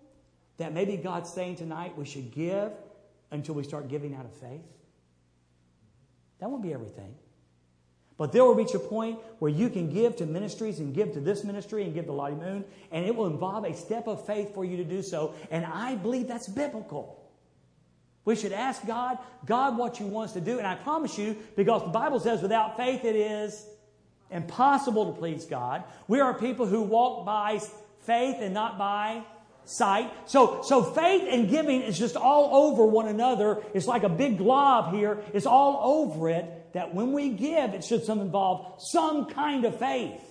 that 0.58 0.74
maybe 0.74 0.96
God's 0.96 1.32
saying 1.34 1.58
tonight 1.58 1.98
we 1.98 2.06
should 2.06 2.32
give 2.32 2.72
until 3.32 3.56
we 3.56 3.64
start 3.64 3.90
giving 3.90 4.16
out 4.16 4.26
of 4.26 4.34
faith? 4.34 4.62
That 6.40 6.50
won't 6.50 6.64
be 6.64 6.74
everything. 6.74 7.16
But 8.18 8.32
there 8.32 8.44
will 8.44 8.56
reach 8.56 8.74
a 8.74 8.80
point 8.80 9.20
where 9.40 9.52
you 9.52 9.70
can 9.70 9.90
give 9.90 10.16
to 10.18 10.26
ministries 10.26 10.80
and 10.80 10.94
give 10.94 11.14
to 11.14 11.20
this 11.20 11.44
ministry 11.44 11.84
and 11.84 11.94
give 11.94 12.06
to 12.06 12.12
Lottie 12.12 12.36
Moon, 12.36 12.64
and 12.92 13.06
it 13.06 13.16
will 13.16 13.28
involve 13.28 13.66
a 13.66 13.76
step 13.76 14.08
of 14.08 14.26
faith 14.26 14.54
for 14.54 14.64
you 14.66 14.78
to 14.78 14.84
do 14.84 15.04
so. 15.04 15.36
And 15.52 15.66
I 15.66 15.96
believe 15.96 16.28
that's 16.28 16.48
biblical. 16.48 17.27
We 18.28 18.36
should 18.36 18.52
ask 18.52 18.86
God, 18.86 19.20
God, 19.46 19.78
what 19.78 20.02
you 20.02 20.06
want 20.06 20.32
us 20.32 20.34
to 20.34 20.42
do. 20.42 20.58
And 20.58 20.68
I 20.68 20.76
promise 20.76 21.18
you, 21.18 21.38
because 21.56 21.82
the 21.84 21.92
Bible 21.92 22.20
says 22.20 22.42
without 22.42 22.76
faith 22.76 23.06
it 23.06 23.16
is 23.16 23.66
impossible 24.30 25.14
to 25.14 25.18
please 25.18 25.46
God. 25.46 25.86
We 26.10 26.20
are 26.20 26.34
people 26.34 26.66
who 26.66 26.82
walk 26.82 27.26
by 27.26 27.62
faith 28.02 28.36
and 28.42 28.54
not 28.54 28.78
by 28.78 29.24
sight. 29.64 30.12
So, 30.26 30.62
so 30.62 30.84
faith 30.84 31.24
and 31.32 31.50
giving 31.50 31.82
is 31.82 31.98
just 31.98 32.18
all 32.18 32.68
over 32.68 32.86
one 32.86 33.08
another. 33.08 33.64
It's 33.74 33.88
like 33.88 34.04
a 34.04 34.10
big 34.10 34.40
glob 34.40 34.94
here. 34.94 35.24
It's 35.34 35.46
all 35.46 36.02
over 36.02 36.30
it 36.30 36.74
that 36.74 36.94
when 36.94 37.14
we 37.14 37.30
give, 37.30 37.74
it 37.74 37.86
should 37.86 38.04
some 38.04 38.20
involve 38.20 38.82
some 38.82 39.28
kind 39.28 39.64
of 39.64 39.80
faith. 39.80 40.22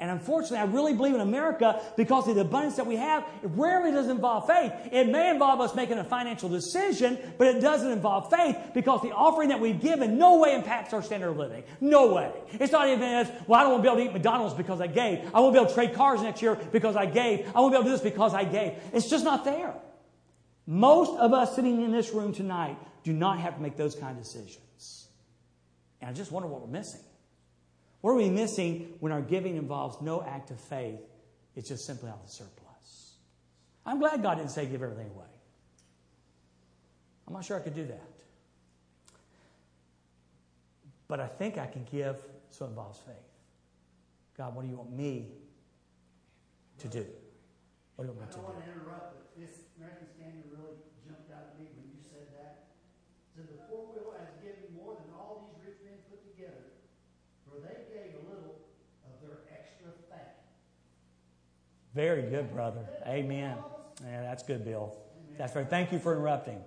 And 0.00 0.10
unfortunately, 0.10 0.58
I 0.58 0.64
really 0.64 0.94
believe 0.94 1.14
in 1.14 1.20
America 1.20 1.78
because 1.94 2.26
of 2.26 2.34
the 2.34 2.40
abundance 2.40 2.76
that 2.76 2.86
we 2.86 2.96
have, 2.96 3.22
it 3.42 3.50
rarely 3.52 3.92
does 3.92 4.08
involve 4.08 4.46
faith. 4.46 4.72
It 4.90 5.08
may 5.08 5.28
involve 5.28 5.60
us 5.60 5.74
making 5.74 5.98
a 5.98 6.04
financial 6.04 6.48
decision, 6.48 7.18
but 7.36 7.48
it 7.48 7.60
doesn't 7.60 7.90
involve 7.90 8.30
faith 8.30 8.56
because 8.72 9.02
the 9.02 9.12
offering 9.12 9.50
that 9.50 9.60
we 9.60 9.74
give 9.74 10.00
in 10.00 10.16
no 10.16 10.38
way 10.38 10.54
impacts 10.54 10.94
our 10.94 11.02
standard 11.02 11.28
of 11.28 11.36
living. 11.36 11.64
No 11.82 12.14
way. 12.14 12.32
It's 12.52 12.72
not 12.72 12.88
even 12.88 13.02
as, 13.02 13.30
well, 13.46 13.60
I 13.60 13.62
don't 13.64 13.72
want 13.72 13.84
to 13.84 13.90
be 13.90 13.92
able 13.92 14.04
to 14.04 14.10
eat 14.10 14.14
McDonald's 14.14 14.54
because 14.54 14.80
I 14.80 14.86
gave. 14.86 15.18
I 15.34 15.40
won't 15.40 15.52
be 15.52 15.58
able 15.58 15.68
to 15.68 15.74
trade 15.74 15.92
cars 15.92 16.22
next 16.22 16.40
year 16.40 16.56
because 16.72 16.96
I 16.96 17.04
gave. 17.04 17.46
I 17.54 17.60
won't 17.60 17.72
be 17.72 17.76
able 17.76 17.84
to 17.84 17.90
do 17.90 17.92
this 17.92 18.00
because 18.00 18.32
I 18.32 18.44
gave. 18.44 18.72
It's 18.94 19.10
just 19.10 19.24
not 19.24 19.44
there. 19.44 19.74
Most 20.66 21.14
of 21.18 21.34
us 21.34 21.54
sitting 21.54 21.82
in 21.82 21.92
this 21.92 22.10
room 22.12 22.32
tonight 22.32 22.78
do 23.04 23.12
not 23.12 23.38
have 23.38 23.56
to 23.56 23.60
make 23.60 23.76
those 23.76 23.94
kind 23.94 24.16
of 24.16 24.24
decisions. 24.24 25.08
And 26.00 26.08
I 26.08 26.14
just 26.14 26.32
wonder 26.32 26.48
what 26.48 26.62
we're 26.62 26.68
missing. 26.68 27.02
What 28.00 28.12
are 28.12 28.16
we 28.16 28.30
missing 28.30 28.94
when 29.00 29.12
our 29.12 29.20
giving 29.20 29.56
involves 29.56 30.00
no 30.00 30.22
act 30.22 30.50
of 30.50 30.60
faith? 30.60 31.00
It's 31.56 31.68
just 31.68 31.84
simply 31.84 32.08
out 32.08 32.16
of 32.16 32.26
the 32.26 32.32
surplus. 32.32 33.14
I'm 33.84 33.98
glad 33.98 34.22
God 34.22 34.36
didn't 34.36 34.50
say 34.50 34.66
give 34.66 34.82
everything 34.82 35.10
away. 35.10 35.26
I'm 37.26 37.34
not 37.34 37.44
sure 37.44 37.56
I 37.56 37.60
could 37.60 37.74
do 37.74 37.86
that. 37.86 38.10
But 41.08 41.20
I 41.20 41.26
think 41.26 41.58
I 41.58 41.66
can 41.66 41.86
give 41.90 42.16
so 42.50 42.64
it 42.64 42.68
involves 42.68 42.98
faith. 43.00 43.14
God, 44.36 44.54
what 44.54 44.62
do 44.62 44.68
you 44.68 44.76
want 44.76 44.92
me 44.92 45.26
to 46.78 46.88
do? 46.88 47.04
What 47.96 48.06
do 48.06 48.12
you 48.12 48.16
want 48.16 48.20
me 48.20 48.26
to 48.26 48.32
do? 48.32 48.40
I 48.40 48.42
don't 48.42 48.54
want 48.54 48.64
to 48.64 48.70
interrupt, 48.72 49.08
but 49.14 49.26
this 49.36 49.68
American 49.76 50.08
Standard 50.16 50.48
really 50.48 50.80
jumped 51.04 51.28
out 51.30 51.52
at 51.52 51.60
me 51.60 51.68
when 51.76 51.86
you 51.92 52.00
said 52.00 52.30
that. 52.40 52.72
So 53.36 53.44
the 53.44 53.58
poor 53.68 53.92
widow 53.92 54.16
has 54.16 54.32
given 54.40 54.70
more 54.72 54.96
than 54.96 55.12
all 55.12 55.44
these 55.44 55.60
rich 55.60 55.78
men 55.84 56.00
put 56.08 56.24
together, 56.24 56.72
for 57.46 57.60
they 57.62 57.86
gave 57.90 58.16
a 58.16 58.22
little 58.26 58.66
of 59.06 59.12
their 59.22 59.44
extra 59.52 59.92
fat. 60.08 60.46
Very 62.00 62.22
good, 62.22 62.50
brother. 62.50 62.80
Amen. 63.06 63.58
Yeah, 64.02 64.22
that's 64.22 64.42
good, 64.42 64.64
Bill. 64.64 64.96
That's 65.36 65.52
very. 65.52 65.66
Thank 65.66 65.92
you 65.92 65.98
for 65.98 66.14
interrupting. 66.14 66.58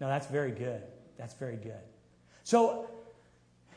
No, 0.00 0.08
that's 0.08 0.26
very 0.26 0.52
good. 0.52 0.80
That's 1.18 1.34
very 1.34 1.56
good. 1.56 1.82
So, 2.44 2.88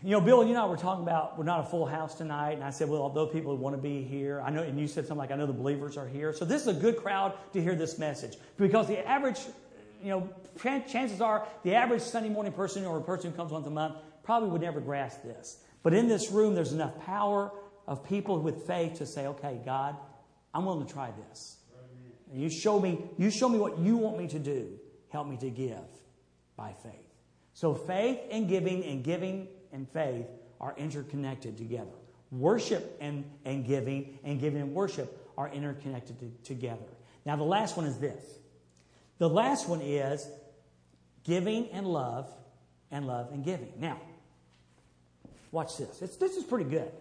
you 0.02 0.12
know, 0.12 0.22
Bill, 0.22 0.44
you 0.44 0.52
and 0.52 0.58
I 0.58 0.66
were 0.66 0.78
talking 0.78 1.04
about 1.04 1.38
we're 1.38 1.44
not 1.44 1.60
a 1.60 1.64
full 1.64 1.86
house 1.86 2.16
tonight, 2.16 2.54
and 2.54 2.64
I 2.64 2.70
said, 2.70 2.88
well, 2.88 3.02
although 3.02 3.28
people 3.28 3.58
want 3.58 3.76
to 3.76 3.82
be 3.82 4.02
here, 4.02 4.42
I 4.46 4.50
know, 4.50 4.64
and 4.64 4.80
you 4.80 4.88
said 4.88 5.06
something 5.06 5.18
like, 5.18 5.32
I 5.32 5.36
know 5.36 5.46
the 5.46 5.52
believers 5.52 5.98
are 5.98 6.08
here. 6.08 6.32
So 6.32 6.46
this 6.46 6.62
is 6.62 6.70
a 6.70 6.80
good 6.80 6.96
crowd 6.96 7.34
to 7.52 7.62
hear 7.62 7.76
this 7.76 8.00
message 8.00 8.38
because 8.56 8.88
the 8.88 9.06
average, 9.06 9.42
you 10.02 10.12
know, 10.12 10.30
chances 10.88 11.20
are 11.20 11.46
the 11.64 11.76
average 11.76 12.02
Sunday 12.02 12.30
morning 12.30 12.54
person 12.54 12.86
or 12.86 12.98
a 12.98 13.02
person 13.02 13.32
who 13.32 13.36
comes 13.36 13.52
once 13.52 13.68
a 13.68 13.70
month 13.70 13.96
probably 14.24 14.48
would 14.52 14.62
never 14.62 14.80
grasp 14.80 15.22
this. 15.24 15.58
But 15.84 15.94
in 15.94 16.08
this 16.08 16.32
room, 16.32 16.56
there's 16.56 16.72
enough 16.72 16.98
power 17.06 17.52
of 17.88 18.06
people 18.06 18.40
with 18.40 18.66
faith 18.66 19.00
to 19.00 19.06
say, 19.06 19.28
okay, 19.28 19.60
God, 19.66 19.98
I'm 20.54 20.66
willing 20.66 20.86
to 20.86 20.94
try 20.94 21.12
this. 21.30 21.58
And 22.32 22.42
you 22.42 22.50
show 22.50 22.80
me, 22.80 23.00
you 23.18 23.30
show 23.30 23.48
me 23.48 23.58
what 23.58 23.80
you 23.80 23.98
want 23.98 24.18
me 24.18 24.28
to 24.28 24.40
do. 24.40 24.80
Help 25.10 25.28
me 25.28 25.38
to 25.38 25.50
give 25.50 25.78
by 26.56 26.74
faith. 26.84 26.94
So 27.54 27.74
faith 27.74 28.20
and 28.32 28.48
giving 28.48 28.84
and 28.84 29.04
giving 29.04 29.48
and 29.72 29.90
faith 29.90 30.26
are 30.60 30.76
interconnected 30.78 31.58
together. 31.58 31.92
Worship 32.32 32.98
and, 33.00 33.24
and 33.46 33.66
giving 33.66 34.20
and 34.24 34.40
giving 34.40 34.62
and 34.62 34.74
worship 34.74 35.32
are 35.38 35.50
interconnected 35.50 36.20
to, 36.20 36.32
together. 36.44 36.86
Now, 37.26 37.36
the 37.36 37.44
last 37.44 37.78
one 37.78 37.86
is 37.86 37.98
this. 37.98 38.24
The 39.18 39.30
last 39.30 39.68
one 39.68 39.82
is 39.82 40.28
giving 41.24 41.70
and 41.72 41.88
love 41.88 42.30
and 42.92 43.06
love 43.06 43.32
and 43.32 43.44
giving. 43.44 43.74
Now, 43.80 44.00
watch 45.52 45.78
this. 45.78 46.02
It's, 46.02 46.18
this 46.18 46.38
is 46.38 46.44
pretty 46.44 46.70
good. 46.70 46.92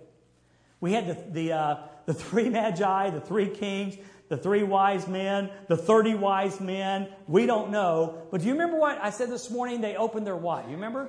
We 0.81 0.93
had 0.93 1.07
the, 1.07 1.33
the, 1.33 1.53
uh, 1.53 1.77
the 2.07 2.15
three 2.15 2.49
magi, 2.49 3.11
the 3.11 3.21
three 3.21 3.49
kings, 3.49 3.97
the 4.29 4.37
three 4.37 4.63
wise 4.63 5.07
men, 5.07 5.51
the 5.69 5.77
30 5.77 6.15
wise 6.15 6.61
men. 6.61 7.09
We 7.27 7.47
don't 7.47 7.71
know. 7.71 8.23
But 8.31 8.41
do 8.41 8.47
you 8.47 8.53
remember 8.53 8.79
what 8.79 8.99
I 9.01 9.11
said 9.11 9.31
this 9.31 9.51
morning? 9.51 9.81
They 9.81 9.97
opened 9.97 10.27
their 10.27 10.37
what? 10.37 10.67
You 10.67 10.75
remember? 10.75 11.09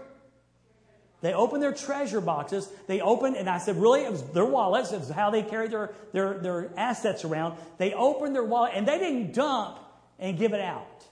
They 1.21 1.33
opened 1.33 1.63
their 1.63 1.73
treasure 1.73 2.21
boxes. 2.21 2.69
They 2.85 3.01
opened, 3.01 3.37
and 3.37 3.49
I 3.49 3.57
said, 3.57 3.77
really? 3.77 4.01
It 4.01 4.11
was 4.11 4.21
their 4.31 4.45
wallets. 4.45 4.91
It 4.91 4.99
was 4.99 5.09
how 5.09 5.31
they 5.31 5.41
carried 5.41 5.71
their, 5.71 5.93
their, 6.13 6.37
their 6.37 6.71
assets 6.77 7.25
around. 7.25 7.57
They 7.79 7.93
opened 7.93 8.35
their 8.35 8.43
wallet, 8.43 8.73
and 8.75 8.87
they 8.87 8.99
didn't 8.99 9.33
dump 9.33 9.79
and 10.19 10.37
give 10.37 10.53
it 10.53 10.61
out. 10.61 11.05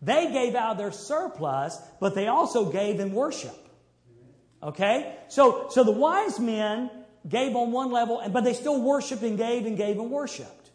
They 0.00 0.32
gave 0.32 0.54
out 0.54 0.78
their 0.78 0.92
surplus, 0.92 1.76
but 1.98 2.14
they 2.14 2.28
also 2.28 2.70
gave 2.70 3.00
in 3.00 3.12
worship. 3.12 3.56
Okay? 4.62 5.16
So, 5.28 5.66
so 5.70 5.82
the 5.82 5.90
wise 5.90 6.38
men 6.38 6.90
gave 7.28 7.54
on 7.54 7.72
one 7.72 7.90
level, 7.90 8.22
but 8.30 8.44
they 8.44 8.54
still 8.54 8.80
worshiped 8.80 9.22
and 9.22 9.36
gave 9.36 9.66
and 9.66 9.76
gave 9.76 9.98
and 9.98 10.10
worshiped. 10.10 10.70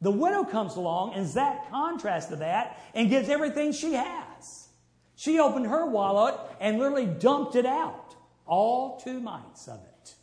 The 0.00 0.10
widow 0.10 0.44
comes 0.44 0.76
along, 0.76 1.14
and 1.14 1.26
Zach 1.26 1.70
contrasts 1.70 2.30
to 2.30 2.36
that 2.36 2.80
and 2.94 3.10
gives 3.10 3.28
everything 3.28 3.72
she 3.72 3.92
has. 3.92 4.68
She 5.14 5.38
opened 5.38 5.66
her 5.66 5.86
wallet 5.86 6.34
and 6.60 6.78
literally 6.78 7.06
dumped 7.06 7.54
it 7.54 7.66
out, 7.66 8.14
all 8.46 8.98
two 9.00 9.20
mites 9.20 9.68
of 9.68 9.80
it. 9.80 10.14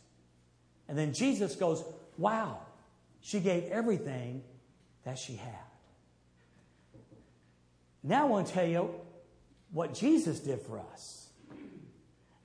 And 0.88 0.98
then 0.98 1.12
Jesus 1.12 1.54
goes, 1.54 1.84
Wow, 2.16 2.58
she 3.20 3.38
gave 3.38 3.64
everything 3.64 4.42
that 5.04 5.18
she 5.18 5.36
had. 5.36 5.54
Now 8.02 8.22
I 8.22 8.28
want 8.28 8.48
to 8.48 8.52
tell 8.52 8.66
you 8.66 8.90
what 9.70 9.94
Jesus 9.94 10.40
did 10.40 10.60
for 10.62 10.80
us. 10.80 11.17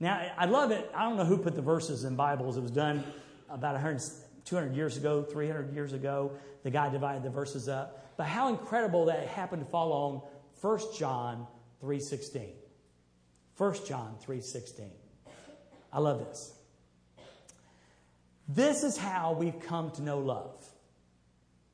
Now, 0.04 0.20
I 0.36 0.44
love 0.44 0.70
it. 0.70 0.90
I 0.94 1.04
don't 1.04 1.16
know 1.16 1.24
who 1.24 1.38
put 1.38 1.54
the 1.54 1.62
verses 1.62 2.04
in 2.04 2.14
Bibles. 2.14 2.58
It 2.58 2.60
was 2.60 2.70
done 2.70 3.02
about 3.48 3.72
100, 3.72 4.02
200 4.44 4.76
years 4.76 4.98
ago, 4.98 5.22
300 5.22 5.72
years 5.72 5.94
ago. 5.94 6.32
The 6.62 6.70
guy 6.70 6.90
divided 6.90 7.22
the 7.22 7.30
verses 7.30 7.70
up. 7.70 8.14
But 8.18 8.26
how 8.26 8.48
incredible 8.48 9.06
that 9.06 9.20
it 9.20 9.28
happened 9.28 9.64
to 9.64 9.70
fall 9.70 9.92
on 9.94 10.20
1 10.60 10.80
John 10.98 11.46
3.16. 11.82 12.48
1 13.56 13.74
John 13.86 14.16
3.16. 14.22 14.90
I 15.90 15.98
love 16.00 16.18
this. 16.18 16.52
This 18.46 18.84
is 18.84 18.98
how 18.98 19.32
we've 19.32 19.58
come 19.58 19.90
to 19.92 20.02
know 20.02 20.18
love. 20.18 20.62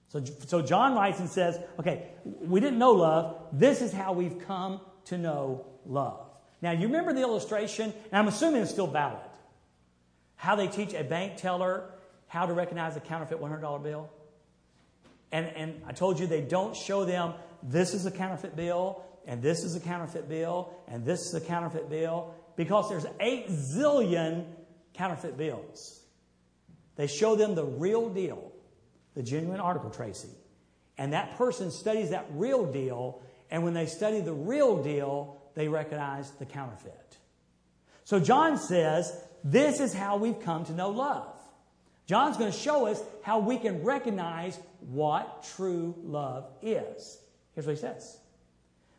So, 0.07 0.23
so 0.47 0.63
John 0.63 0.95
writes 0.95 1.19
and 1.19 1.29
says, 1.29 1.59
okay, 1.81 2.13
we 2.25 2.61
didn't 2.61 2.79
know 2.79 2.93
love. 2.93 3.49
This 3.53 3.83
is 3.83 3.93
how 3.93 4.13
we've 4.13 4.39
come 4.47 4.81
to 5.07 5.19
know 5.19 5.67
love. 5.85 6.30
Now, 6.63 6.73
you 6.73 6.87
remember 6.87 7.13
the 7.13 7.23
illustration, 7.23 7.93
and 8.11 8.19
I'm 8.19 8.29
assuming 8.29 8.63
it's 8.63 8.71
still 8.71 8.87
valid. 8.87 9.21
How 10.37 10.57
they 10.57 10.69
teach 10.69 10.95
a 10.95 11.05
bank 11.05 11.37
teller 11.37 11.85
how 12.29 12.47
to 12.47 12.53
recognize 12.53 12.97
a 12.97 13.01
counterfeit 13.01 13.41
$100 13.41 13.83
bill. 13.83 14.09
And, 15.33 15.47
and 15.47 15.83
I 15.87 15.93
told 15.93 16.21
you 16.21 16.27
they 16.27 16.41
don't 16.41 16.77
show 16.77 17.05
them 17.05 17.35
this 17.63 17.93
is 17.93 18.07
a 18.07 18.11
counterfeit 18.11 18.57
bill, 18.57 19.03
and 19.27 19.43
this 19.43 19.65
is 19.65 19.75
a 19.77 19.81
counterfeit 19.81 20.29
bill, 20.29 20.73
and 20.89 21.05
this 21.05 21.27
is 21.27 21.35
a 21.35 21.41
counterfeit 21.41 21.91
bill, 21.91 22.35
because 22.57 22.89
there's 22.89 23.07
8 23.19 23.49
zillion 23.49 24.45
counterfeit 24.95 25.37
bills. 25.37 26.01
They 26.97 27.07
show 27.07 27.37
them 27.37 27.55
the 27.55 27.65
real 27.65 28.09
deal, 28.09 28.53
the 29.15 29.23
genuine 29.23 29.61
article, 29.61 29.91
Tracy. 29.91 30.29
And 30.99 31.13
that 31.13 31.37
person 31.37 31.71
studies 31.71 32.11
that 32.11 32.27
real 32.35 32.71
deal, 32.71 33.23
and 33.51 33.65
when 33.65 33.75
they 33.75 33.87
study 33.87 34.21
the 34.21 34.33
real 34.33 34.83
deal, 34.83 35.40
they 35.55 35.69
recognize 35.69 36.31
the 36.33 36.47
counterfeit. 36.47 37.17
So 38.05 38.21
John 38.21 38.59
says, 38.59 39.13
This 39.45 39.81
is 39.81 39.93
how 39.95 40.17
we've 40.17 40.41
come 40.41 40.65
to 40.67 40.73
know 40.73 40.91
love. 40.91 41.37
John's 42.07 42.37
going 42.37 42.51
to 42.51 42.59
show 42.59 42.87
us 42.87 43.01
how 43.23 43.39
we 43.39 43.57
can 43.57 43.85
recognize 43.85 44.59
what 44.81 45.47
true 45.55 45.95
love 46.03 46.51
is. 46.61 47.19
Here's 47.55 47.67
what 47.67 47.77
he 47.77 47.81
says 47.81 48.19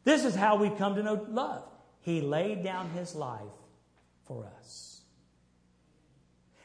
This 0.04 0.24
is 0.24 0.34
how 0.36 0.56
we've 0.58 0.78
come 0.78 0.96
to 0.96 1.04
know 1.04 1.26
love. 1.30 1.64
He 2.02 2.22
laid 2.22 2.64
down 2.64 2.90
his 2.92 3.14
life 3.14 3.42
for 4.26 4.50
us. 4.60 5.02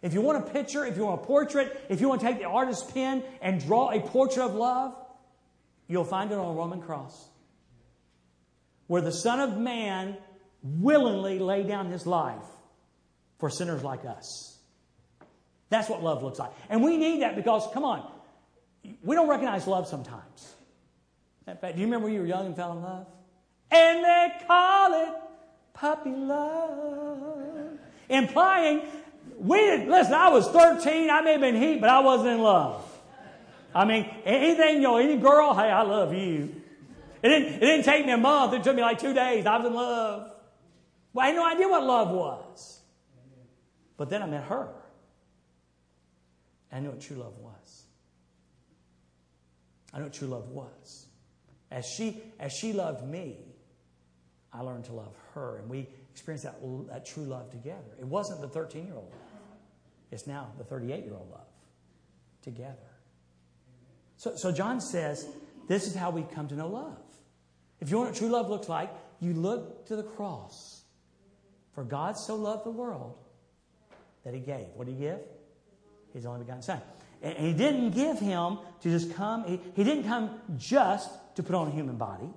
If 0.02 0.14
you 0.14 0.20
want 0.20 0.46
a 0.46 0.50
picture, 0.52 0.84
if 0.84 0.96
you 0.96 1.04
want 1.04 1.22
a 1.22 1.24
portrait, 1.24 1.84
if 1.88 2.00
you 2.00 2.08
want 2.08 2.20
to 2.20 2.26
take 2.28 2.38
the 2.38 2.44
artist's 2.44 2.90
pen 2.92 3.24
and 3.42 3.60
draw 3.60 3.90
a 3.90 4.00
portrait 4.00 4.44
of 4.44 4.54
love, 4.54 4.94
you'll 5.88 6.04
find 6.04 6.30
it 6.30 6.38
on 6.38 6.46
a 6.46 6.52
Roman 6.56 6.80
cross. 6.80 7.28
Where 8.86 9.02
the 9.02 9.12
Son 9.12 9.40
of 9.40 9.58
Man 9.58 10.16
willingly 10.62 11.38
laid 11.38 11.68
down 11.68 11.90
his 11.90 12.06
life 12.06 12.44
for 13.38 13.50
sinners 13.50 13.82
like 13.82 14.04
us. 14.04 14.58
That's 15.68 15.88
what 15.88 16.02
love 16.02 16.22
looks 16.22 16.38
like. 16.38 16.52
And 16.68 16.82
we 16.82 16.96
need 16.96 17.22
that 17.22 17.36
because, 17.36 17.68
come 17.72 17.84
on, 17.84 18.08
we 19.02 19.16
don't 19.16 19.28
recognize 19.28 19.66
love 19.66 19.88
sometimes. 19.88 20.54
In 21.46 21.56
fact, 21.56 21.74
do 21.74 21.80
you 21.80 21.86
remember 21.86 22.06
when 22.06 22.14
you 22.14 22.20
were 22.20 22.26
young 22.26 22.46
and 22.46 22.56
fell 22.56 22.72
in 22.72 22.82
love? 22.82 23.06
And 23.70 24.04
they 24.04 24.32
call 24.46 25.04
it 25.04 25.14
puppy 25.74 26.10
love. 26.10 27.78
Implying, 28.08 28.82
we 29.38 29.58
didn't, 29.58 29.90
listen, 29.90 30.14
I 30.14 30.28
was 30.30 30.48
13, 30.48 31.10
I 31.10 31.20
may 31.20 31.32
have 31.32 31.40
been 31.40 31.56
heat, 31.56 31.80
but 31.80 31.90
I 31.90 32.00
wasn't 32.00 32.30
in 32.30 32.40
love. 32.40 32.82
I 33.74 33.84
mean, 33.84 34.08
anything, 34.24 34.76
you 34.76 34.82
know, 34.82 34.96
any 34.96 35.16
girl, 35.16 35.54
hey, 35.54 35.70
I 35.70 35.82
love 35.82 36.14
you. 36.14 36.62
It 37.22 37.28
didn't, 37.28 37.54
it 37.54 37.60
didn't 37.60 37.84
take 37.84 38.06
me 38.06 38.12
a 38.12 38.18
month, 38.18 38.52
it 38.52 38.62
took 38.62 38.76
me 38.76 38.82
like 38.82 38.98
two 38.98 39.14
days. 39.14 39.46
I 39.46 39.56
was 39.56 39.66
in 39.66 39.74
love. 39.74 40.32
Well, 41.12 41.24
I 41.24 41.28
had 41.28 41.36
no 41.36 41.46
idea 41.46 41.68
what 41.68 41.82
love 41.82 42.10
was. 42.10 42.80
But 43.96 44.10
then 44.10 44.22
I 44.22 44.26
met 44.26 44.44
her. 44.44 44.68
I 46.70 46.80
knew 46.80 46.90
what 46.90 47.00
true 47.00 47.16
love 47.16 47.38
was. 47.38 47.84
I 49.92 49.98
know 49.98 50.04
what 50.04 50.12
true 50.12 50.28
love 50.28 50.48
was. 50.48 51.06
As 51.70 51.86
she, 51.86 52.22
as 52.38 52.52
she 52.52 52.72
loved 52.72 53.06
me, 53.08 53.38
I 54.52 54.60
learned 54.60 54.84
to 54.86 54.92
love 54.92 55.14
her, 55.34 55.56
and 55.56 55.68
we 55.68 55.88
experienced 56.12 56.44
that, 56.44 56.60
that 56.88 57.06
true 57.06 57.24
love 57.24 57.50
together. 57.50 57.96
It 57.98 58.06
wasn't 58.06 58.40
the 58.40 58.48
13 58.48 58.86
year 58.86 58.94
old 58.94 59.04
love, 59.04 59.58
it's 60.10 60.26
now 60.26 60.52
the 60.58 60.64
38 60.64 61.04
year 61.04 61.14
old 61.14 61.30
love 61.30 61.46
together. 62.42 62.76
So, 64.16 64.36
so 64.36 64.52
John 64.52 64.80
says, 64.80 65.26
This 65.68 65.86
is 65.86 65.94
how 65.94 66.10
we 66.10 66.22
come 66.22 66.48
to 66.48 66.54
know 66.54 66.68
love. 66.68 66.98
If 67.80 67.90
you 67.90 67.98
want 67.98 68.10
what 68.10 68.18
true 68.18 68.28
love 68.28 68.48
looks 68.48 68.68
like, 68.68 68.90
you 69.20 69.32
look 69.32 69.86
to 69.86 69.96
the 69.96 70.02
cross. 70.02 70.82
For 71.74 71.84
God 71.84 72.16
so 72.16 72.36
loved 72.36 72.64
the 72.64 72.70
world 72.70 73.16
that 74.24 74.34
he 74.34 74.40
gave. 74.40 74.66
What 74.74 74.86
did 74.86 74.94
he 74.94 75.00
give? 75.00 75.20
His 76.12 76.24
only 76.24 76.40
begotten 76.40 76.62
Son. 76.62 76.80
And 77.22 77.36
he 77.36 77.52
didn't 77.52 77.90
give 77.90 78.18
him 78.18 78.58
to 78.80 78.90
just 78.90 79.14
come, 79.14 79.44
he, 79.44 79.60
he 79.74 79.84
didn't 79.84 80.04
come 80.04 80.40
just 80.56 81.10
to 81.36 81.42
put 81.42 81.54
on 81.54 81.68
a 81.68 81.70
human 81.70 81.96
body. 81.96 82.28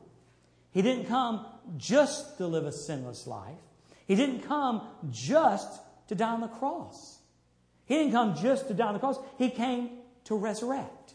He 0.72 0.82
didn't 0.82 1.06
come 1.06 1.46
just 1.78 2.38
to 2.38 2.48
live 2.48 2.66
a 2.66 2.72
sinless 2.72 3.28
life. 3.28 3.58
He 4.08 4.16
didn't 4.16 4.42
come 4.42 4.82
just 5.10 5.82
to 6.08 6.16
die 6.16 6.32
on 6.32 6.42
the 6.42 6.48
cross. 6.48 7.20
He 7.86 7.96
didn't 7.96 8.12
come 8.12 8.36
just 8.36 8.68
to 8.68 8.74
die 8.74 8.88
on 8.88 8.94
the 8.94 9.00
cross. 9.00 9.18
He 9.38 9.50
came 9.50 9.90
to 10.26 10.36
resurrect 10.36 11.14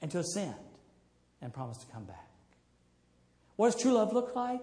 and 0.00 0.10
to 0.10 0.18
ascend 0.18 0.54
and 1.42 1.52
promise 1.52 1.78
to 1.78 1.86
come 1.92 2.04
back. 2.04 2.29
What 3.60 3.72
does 3.72 3.82
true 3.82 3.92
love 3.92 4.14
look 4.14 4.34
like? 4.34 4.62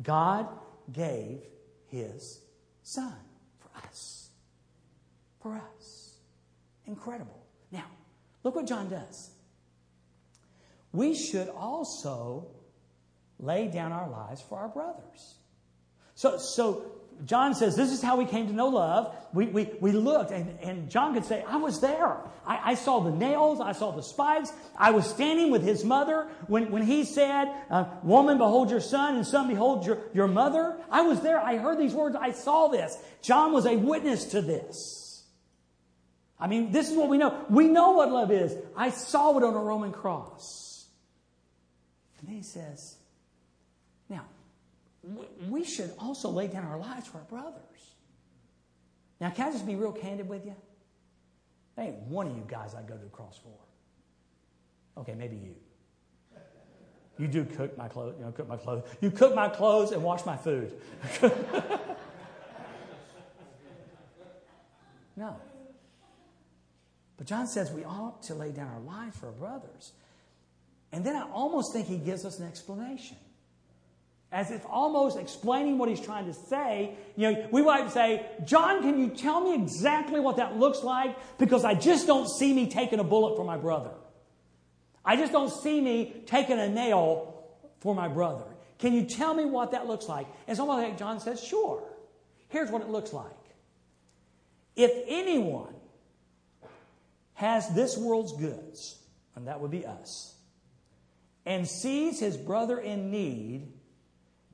God 0.00 0.46
gave 0.92 1.40
his 1.88 2.38
son 2.80 3.12
for 3.58 3.76
us. 3.84 4.28
For 5.40 5.60
us. 5.74 6.18
Incredible. 6.86 7.44
Now, 7.72 7.86
look 8.44 8.54
what 8.54 8.68
John 8.68 8.88
does. 8.88 9.30
We 10.92 11.16
should 11.16 11.48
also 11.48 12.46
lay 13.40 13.66
down 13.66 13.90
our 13.90 14.08
lives 14.08 14.42
for 14.42 14.58
our 14.58 14.68
brothers. 14.68 15.34
So, 16.14 16.38
so 16.38 16.84
John 17.24 17.54
says, 17.54 17.76
This 17.76 17.92
is 17.92 18.02
how 18.02 18.16
we 18.16 18.24
came 18.24 18.46
to 18.48 18.52
know 18.52 18.68
love. 18.68 19.14
We, 19.32 19.46
we, 19.46 19.70
we 19.80 19.92
looked, 19.92 20.30
and, 20.30 20.58
and 20.60 20.90
John 20.90 21.14
could 21.14 21.24
say, 21.24 21.44
I 21.46 21.56
was 21.56 21.80
there. 21.80 22.18
I, 22.46 22.72
I 22.72 22.74
saw 22.74 23.00
the 23.00 23.10
nails, 23.10 23.60
I 23.60 23.72
saw 23.72 23.90
the 23.90 24.02
spikes. 24.02 24.52
I 24.76 24.90
was 24.90 25.08
standing 25.08 25.50
with 25.50 25.62
his 25.62 25.84
mother 25.84 26.28
when, 26.46 26.70
when 26.70 26.82
he 26.82 27.04
said, 27.04 27.52
uh, 27.70 27.86
Woman, 28.02 28.38
behold 28.38 28.70
your 28.70 28.80
son, 28.80 29.16
and 29.16 29.26
son, 29.26 29.48
behold 29.48 29.86
your, 29.86 29.98
your 30.14 30.28
mother. 30.28 30.76
I 30.90 31.02
was 31.02 31.20
there. 31.22 31.40
I 31.40 31.56
heard 31.56 31.78
these 31.78 31.94
words. 31.94 32.16
I 32.20 32.32
saw 32.32 32.68
this. 32.68 32.96
John 33.22 33.52
was 33.52 33.66
a 33.66 33.76
witness 33.76 34.26
to 34.26 34.42
this. 34.42 35.24
I 36.38 36.48
mean, 36.48 36.70
this 36.70 36.90
is 36.90 36.96
what 36.96 37.08
we 37.08 37.16
know. 37.16 37.44
We 37.48 37.66
know 37.68 37.92
what 37.92 38.10
love 38.10 38.30
is. 38.30 38.54
I 38.76 38.90
saw 38.90 39.36
it 39.38 39.42
on 39.42 39.54
a 39.54 39.58
Roman 39.58 39.92
cross. 39.92 40.86
And 42.18 42.28
then 42.28 42.36
he 42.36 42.42
says, 42.42 42.95
we 45.48 45.64
should 45.64 45.92
also 45.98 46.30
lay 46.30 46.48
down 46.48 46.64
our 46.64 46.78
lives 46.78 47.06
for 47.06 47.18
our 47.18 47.24
brothers. 47.24 47.94
Now, 49.20 49.30
can 49.30 49.48
I 49.48 49.52
just 49.52 49.66
be 49.66 49.76
real 49.76 49.92
candid 49.92 50.28
with 50.28 50.44
you? 50.44 50.56
There 51.76 51.86
ain't 51.86 51.96
one 52.02 52.26
of 52.26 52.36
you 52.36 52.44
guys 52.46 52.74
I 52.74 52.82
go 52.82 52.96
to 52.96 53.04
the 53.04 53.10
cross 53.10 53.38
for. 53.42 55.00
Okay, 55.00 55.14
maybe 55.14 55.36
you. 55.36 55.54
You 57.18 57.28
do 57.28 57.44
cook 57.44 57.78
my 57.78 57.88
clothes, 57.88 58.16
you 58.18 58.24
know, 58.24 58.32
cook 58.32 58.48
my 58.48 58.56
clothes. 58.56 58.84
You 59.00 59.10
cook 59.10 59.34
my 59.34 59.48
clothes 59.48 59.92
and 59.92 60.02
wash 60.02 60.26
my 60.26 60.36
food. 60.36 60.74
no. 65.16 65.36
But 67.16 67.26
John 67.26 67.46
says 67.46 67.72
we 67.72 67.84
ought 67.84 68.22
to 68.24 68.34
lay 68.34 68.52
down 68.52 68.68
our 68.68 68.80
lives 68.80 69.16
for 69.16 69.28
our 69.28 69.32
brothers. 69.32 69.92
And 70.92 71.04
then 71.04 71.16
I 71.16 71.22
almost 71.30 71.72
think 71.72 71.86
he 71.86 71.96
gives 71.96 72.26
us 72.26 72.38
an 72.38 72.46
explanation 72.46 73.16
as 74.32 74.50
if 74.50 74.64
almost 74.68 75.18
explaining 75.18 75.78
what 75.78 75.88
he's 75.88 76.00
trying 76.00 76.26
to 76.26 76.34
say. 76.34 76.96
You 77.16 77.32
know, 77.32 77.48
we 77.52 77.62
might 77.62 77.90
say, 77.90 78.26
John, 78.44 78.82
can 78.82 78.98
you 78.98 79.08
tell 79.08 79.40
me 79.40 79.54
exactly 79.54 80.20
what 80.20 80.36
that 80.36 80.58
looks 80.58 80.82
like? 80.82 81.16
Because 81.38 81.64
I 81.64 81.74
just 81.74 82.06
don't 82.06 82.28
see 82.28 82.52
me 82.52 82.68
taking 82.68 82.98
a 82.98 83.04
bullet 83.04 83.36
for 83.36 83.44
my 83.44 83.56
brother. 83.56 83.92
I 85.04 85.16
just 85.16 85.32
don't 85.32 85.52
see 85.52 85.80
me 85.80 86.22
taking 86.26 86.58
a 86.58 86.68
nail 86.68 87.44
for 87.80 87.94
my 87.94 88.08
brother. 88.08 88.44
Can 88.78 88.92
you 88.92 89.04
tell 89.04 89.32
me 89.32 89.44
what 89.44 89.70
that 89.70 89.86
looks 89.86 90.08
like? 90.08 90.26
And 90.48 90.56
someone 90.56 90.82
like 90.82 90.98
John 90.98 91.20
says, 91.20 91.42
sure. 91.42 91.82
Here's 92.48 92.70
what 92.70 92.82
it 92.82 92.88
looks 92.88 93.12
like. 93.12 93.30
If 94.74 94.92
anyone 95.06 95.74
has 97.34 97.68
this 97.74 97.96
world's 97.96 98.32
goods, 98.32 98.98
and 99.34 99.46
that 99.46 99.60
would 99.60 99.70
be 99.70 99.86
us, 99.86 100.34
and 101.46 101.66
sees 101.66 102.18
his 102.18 102.36
brother 102.36 102.78
in 102.78 103.10
need, 103.10 103.72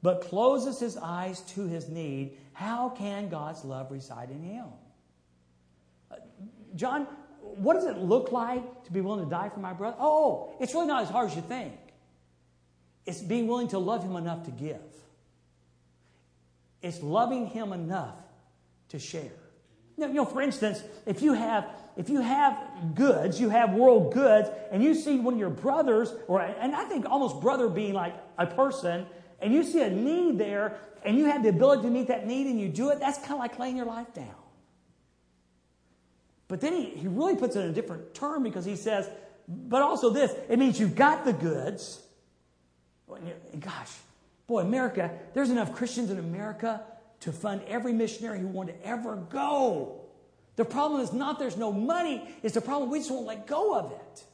but 0.03 0.23
closes 0.23 0.81
his 0.81 0.97
eyes 0.97 1.41
to 1.41 1.67
his 1.67 1.89
need, 1.89 2.37
how 2.53 2.89
can 2.91 3.29
God's 3.29 3.65
love 3.65 3.91
reside 3.91 4.31
in 4.31 4.43
him? 4.43 4.67
Uh, 6.11 6.17
John, 6.75 7.07
what 7.41 7.75
does 7.75 7.85
it 7.85 7.99
look 7.99 8.33
like 8.33 8.85
to 8.85 8.93
be 8.93 9.01
willing 9.01 9.25
to 9.25 9.31
die 9.31 9.49
for 9.49 9.61
my 9.61 9.73
brother? 9.73 9.97
Oh, 9.99 10.55
it's 10.61 10.75
really 10.75 10.87
not 10.87 11.03
as 11.03 11.09
hard 11.09 11.31
as 11.31 11.37
you 11.37 11.43
think. 11.43 11.75
It's 13.07 13.21
being 13.21 13.47
willing 13.47 13.69
to 13.69 13.79
love 13.79 14.03
him 14.03 14.17
enough 14.17 14.45
to 14.45 14.51
give. 14.51 14.81
It's 16.83 17.01
loving 17.03 17.47
him 17.47 17.73
enough 17.73 18.17
to 18.89 18.99
share. 18.99 19.31
You 19.97 20.09
know, 20.09 20.25
for 20.25 20.41
instance, 20.43 20.83
if 21.07 21.23
you 21.23 21.33
have 21.35 21.67
if 21.97 22.09
you 22.09 22.23
have 22.23 22.59
goods, 22.95 23.39
you 23.39 23.51
have 23.51 23.75
world 23.75 24.15
goods, 24.15 24.49
and 24.71 24.83
you 24.83 24.95
see 24.95 25.19
one 25.21 25.35
of 25.35 25.41
your 25.41 25.51
brothers, 25.51 26.13
or 26.27 26.41
and 26.41 26.75
I 26.75 26.85
think 26.85 27.07
almost 27.09 27.41
brother 27.41 27.69
being 27.69 27.93
like 27.93 28.15
a 28.39 28.47
person, 28.47 29.07
and 29.43 29.53
you 29.53 29.65
see 29.65 29.83
a 29.83 29.91
need 29.91 30.39
there, 30.39 30.79
and 31.05 31.19
you 31.19 31.27
have 31.27 31.43
the 31.43 31.49
ability 31.49 31.83
to 31.83 31.91
meet 31.91 32.09
that 32.09 32.27
need, 32.27 32.47
and 32.47 32.61
you 32.61 32.69
do 32.69 32.91
it, 32.91 33.01
that's 33.01 33.19
kind 33.19 33.33
of 33.33 33.39
like 33.39 33.59
laying 33.59 33.77
your 33.77 33.87
life 33.87 34.13
down. 34.15 34.35
But 36.49 36.61
then 36.61 36.75
he, 36.75 36.85
he 36.91 37.09
really 37.09 37.35
puts 37.35 37.57
it 37.57 37.61
in 37.61 37.71
a 37.71 37.73
different 37.73 38.15
term 38.15 38.43
because 38.43 38.65
he 38.65 38.77
says, 38.77 39.09
but 39.49 39.83
also 39.83 40.11
this, 40.11 40.33
it 40.49 40.59
means 40.59 40.79
you've 40.79 40.95
got 40.95 41.25
the 41.25 41.33
goods. 41.33 42.01
And 43.11 43.63
gosh, 43.63 43.91
boy, 44.47 44.61
America, 44.61 45.11
there's 45.35 45.51
enough 45.51 45.75
Christians 45.75 46.11
in 46.11 46.19
America 46.19 46.83
to 47.21 47.33
fund 47.33 47.63
every 47.67 47.93
missionary 47.93 48.41
who 48.41 48.49
wanted 48.49 48.81
to 48.81 48.87
ever 48.87 49.17
go. 49.17 50.01
The 50.57 50.65
problem 50.65 51.01
is 51.01 51.13
not 51.13 51.39
there's 51.39 51.57
no 51.57 51.73
money, 51.73 52.29
it's 52.43 52.55
the 52.55 52.61
problem 52.61 52.91
we 52.91 52.99
just 52.99 53.11
won't 53.11 53.27
let 53.27 53.47
go 53.47 53.75
of 53.79 53.93
it. 53.93 54.25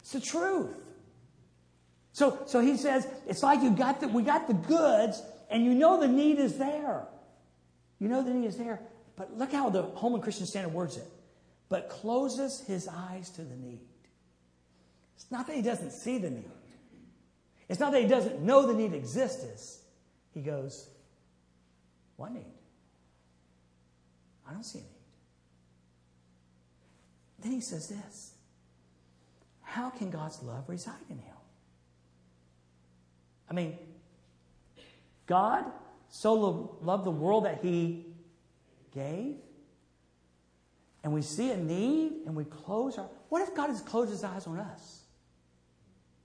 It's 0.00 0.12
the 0.12 0.20
truth. 0.20 0.76
So, 2.12 2.42
so 2.46 2.60
he 2.60 2.76
says, 2.76 3.06
it's 3.26 3.42
like 3.42 3.62
you 3.62 3.70
got 3.70 4.00
the, 4.00 4.08
we 4.08 4.22
got 4.22 4.48
the 4.48 4.54
goods, 4.54 5.22
and 5.48 5.64
you 5.64 5.74
know 5.74 6.00
the 6.00 6.08
need 6.08 6.38
is 6.38 6.58
there. 6.58 7.06
You 7.98 8.08
know 8.08 8.22
the 8.22 8.34
need 8.34 8.46
is 8.46 8.56
there. 8.56 8.80
But 9.16 9.36
look 9.36 9.52
how 9.52 9.70
the 9.70 9.82
Holman 9.82 10.20
Christian 10.20 10.46
Standard 10.46 10.72
words 10.72 10.96
it. 10.96 11.06
But 11.68 11.88
closes 11.88 12.60
his 12.66 12.88
eyes 12.88 13.30
to 13.30 13.42
the 13.42 13.54
need. 13.54 13.80
It's 15.14 15.30
not 15.30 15.46
that 15.46 15.54
he 15.54 15.62
doesn't 15.62 15.92
see 15.92 16.18
the 16.18 16.30
need. 16.30 16.50
It's 17.68 17.78
not 17.78 17.92
that 17.92 18.02
he 18.02 18.08
doesn't 18.08 18.40
know 18.40 18.66
the 18.66 18.74
need 18.74 18.94
exists. 18.94 19.82
He 20.32 20.40
goes, 20.40 20.88
What 22.16 22.32
need? 22.32 22.46
I 24.48 24.52
don't 24.52 24.64
see 24.64 24.78
a 24.78 24.82
need. 24.82 24.88
Then 27.40 27.52
he 27.52 27.60
says 27.60 27.88
this 27.88 28.32
How 29.62 29.90
can 29.90 30.10
God's 30.10 30.42
love 30.42 30.64
reside 30.68 30.94
in 31.08 31.18
him? 31.18 31.36
I 33.50 33.54
mean, 33.54 33.76
God 35.26 35.64
so 36.08 36.78
loved 36.82 37.04
the 37.04 37.10
world 37.10 37.44
that 37.44 37.62
he 37.62 38.06
gave, 38.94 39.36
and 41.02 41.12
we 41.12 41.22
see 41.22 41.50
a 41.50 41.56
need 41.56 42.12
and 42.26 42.36
we 42.36 42.44
close 42.44 42.96
our. 42.96 43.08
What 43.28 43.42
if 43.42 43.54
God 43.54 43.70
has 43.70 43.80
closed 43.80 44.10
his 44.10 44.22
eyes 44.22 44.46
on 44.46 44.58
us? 44.58 45.00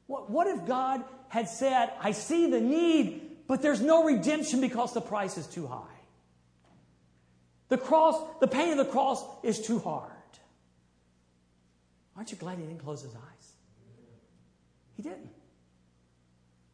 What, 0.08 0.30
what 0.30 0.48
if 0.48 0.66
God 0.66 1.04
had 1.30 1.50
said, 1.50 1.92
I 2.00 2.12
see 2.12 2.50
the 2.50 2.62
need, 2.62 3.48
but 3.48 3.62
there's 3.62 3.82
no 3.82 4.04
redemption 4.04 4.62
because 4.62 4.94
the 4.94 5.02
price 5.02 5.38
is 5.38 5.48
too 5.48 5.66
high? 5.66 5.82
The 7.70 7.78
cross, 7.78 8.22
the 8.40 8.48
pain 8.48 8.72
of 8.72 8.78
the 8.78 8.86
cross 8.86 9.24
is 9.44 9.60
too 9.60 9.80
hard. 9.80 10.12
Aren't 12.16 12.32
you 12.32 12.38
glad 12.38 12.60
he 12.60 12.64
didn't 12.64 12.84
close 12.84 13.02
his 13.02 13.14
eyes? 13.14 13.52
He 14.96 15.04
didn't. 15.04 15.35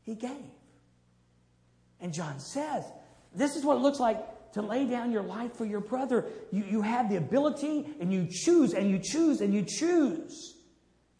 He 0.04 0.16
gave. 0.16 0.32
And 2.00 2.14
John 2.14 2.40
says, 2.40 2.84
this 3.34 3.56
is 3.56 3.64
what 3.64 3.78
it 3.78 3.82
looks 3.82 4.00
like 4.00 4.52
to 4.54 4.62
lay 4.62 4.86
down 4.86 5.12
your 5.12 5.24
life 5.24 5.56
for 5.56 5.66
your 5.66 5.80
brother. 5.80 6.26
You, 6.52 6.64
you 6.64 6.82
have 6.82 7.10
the 7.10 7.18
ability 7.18 7.86
and 8.00 8.12
you 8.12 8.28
choose 8.30 8.74
and 8.74 8.90
you 8.90 9.00
choose 9.00 9.42
and 9.42 9.54
you 9.54 9.64
choose 9.64 10.56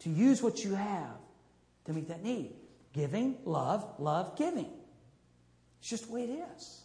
to 0.00 0.10
use 0.10 0.42
what 0.42 0.64
you 0.64 0.74
have 0.74 1.16
to 1.86 1.92
meet 1.92 2.08
that 2.08 2.22
need. 2.22 2.54
Giving, 2.92 3.38
love, 3.44 3.86
love, 3.98 4.36
giving. 4.36 4.68
It's 5.80 5.88
just 5.88 6.08
the 6.08 6.12
way 6.12 6.24
it 6.24 6.44
is. 6.56 6.82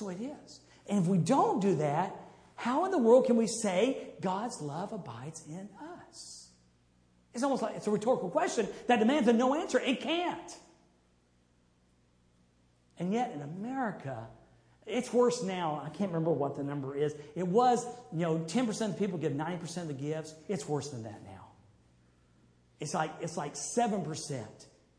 Way 0.00 0.14
it 0.14 0.32
is. 0.44 0.60
And 0.88 1.00
if 1.00 1.06
we 1.06 1.18
don't 1.18 1.60
do 1.60 1.76
that, 1.76 2.16
how 2.54 2.86
in 2.86 2.90
the 2.90 2.98
world 2.98 3.26
can 3.26 3.36
we 3.36 3.46
say 3.46 4.14
God's 4.22 4.62
love 4.62 4.94
abides 4.94 5.44
in 5.46 5.68
us? 6.08 6.39
It's 7.34 7.44
almost 7.44 7.62
like 7.62 7.76
it's 7.76 7.86
a 7.86 7.90
rhetorical 7.90 8.28
question 8.28 8.66
that 8.86 8.98
demands 8.98 9.28
a 9.28 9.32
no 9.32 9.54
answer. 9.54 9.78
It 9.78 10.00
can't. 10.00 10.56
And 12.98 13.12
yet 13.12 13.32
in 13.32 13.40
America, 13.40 14.26
it's 14.86 15.12
worse 15.12 15.42
now. 15.42 15.82
I 15.84 15.88
can't 15.88 16.10
remember 16.10 16.32
what 16.32 16.56
the 16.56 16.64
number 16.64 16.94
is. 16.94 17.14
It 17.34 17.46
was, 17.46 17.86
you 18.12 18.20
know, 18.20 18.38
10% 18.38 18.68
of 18.68 18.78
the 18.78 18.98
people 18.98 19.18
give 19.18 19.32
90% 19.32 19.76
of 19.78 19.88
the 19.88 19.94
gifts. 19.94 20.34
It's 20.48 20.68
worse 20.68 20.90
than 20.90 21.04
that 21.04 21.22
now. 21.24 21.46
It's 22.80 22.94
like, 22.94 23.10
it's 23.20 23.36
like 23.36 23.54
7% 23.54 24.44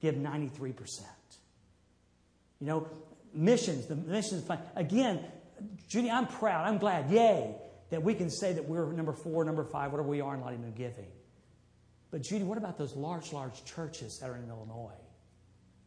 give 0.01 0.15
93%. 0.15 1.01
You 2.59 2.67
know, 2.67 2.87
missions, 3.33 3.87
the 3.87 3.95
missions 3.95 4.43
fund. 4.45 4.61
Again, 4.75 5.19
Judy, 5.87 6.09
I'm 6.09 6.27
proud. 6.27 6.67
I'm 6.67 6.77
glad. 6.77 7.09
Yay. 7.11 7.55
That 7.89 8.03
we 8.03 8.13
can 8.13 8.29
say 8.29 8.53
that 8.53 8.67
we're 8.69 8.91
number 8.93 9.11
four, 9.11 9.43
number 9.43 9.65
five, 9.65 9.91
whatever 9.91 10.07
we 10.07 10.21
are 10.21 10.33
in 10.35 10.41
Lottie 10.41 10.57
Giving. 10.75 11.11
But 12.11 12.21
Judy, 12.21 12.43
what 12.43 12.57
about 12.57 12.77
those 12.77 12.93
large, 12.93 13.31
large 13.31 13.63
churches 13.63 14.19
that 14.19 14.29
are 14.29 14.35
in 14.35 14.47
Illinois? 14.49 14.91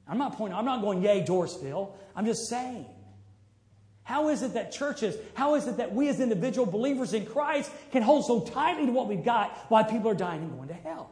I'm 0.08 0.18
not 0.18 0.36
pointing, 0.36 0.58
I'm 0.58 0.64
not 0.64 0.80
going, 0.80 1.02
yay, 1.02 1.22
Dorrisville. 1.22 1.92
I'm 2.16 2.26
just 2.26 2.48
saying. 2.48 2.86
How 4.02 4.28
is 4.28 4.42
it 4.42 4.54
that 4.54 4.70
churches, 4.70 5.16
how 5.32 5.54
is 5.54 5.66
it 5.66 5.78
that 5.78 5.94
we 5.94 6.08
as 6.08 6.20
individual 6.20 6.66
believers 6.66 7.14
in 7.14 7.24
Christ 7.24 7.70
can 7.90 8.02
hold 8.02 8.26
so 8.26 8.40
tightly 8.40 8.86
to 8.86 8.92
what 8.92 9.08
we've 9.08 9.24
got 9.24 9.56
while 9.68 9.84
people 9.84 10.10
are 10.10 10.14
dying 10.14 10.42
and 10.42 10.50
going 10.56 10.68
to 10.68 10.74
hell? 10.74 11.10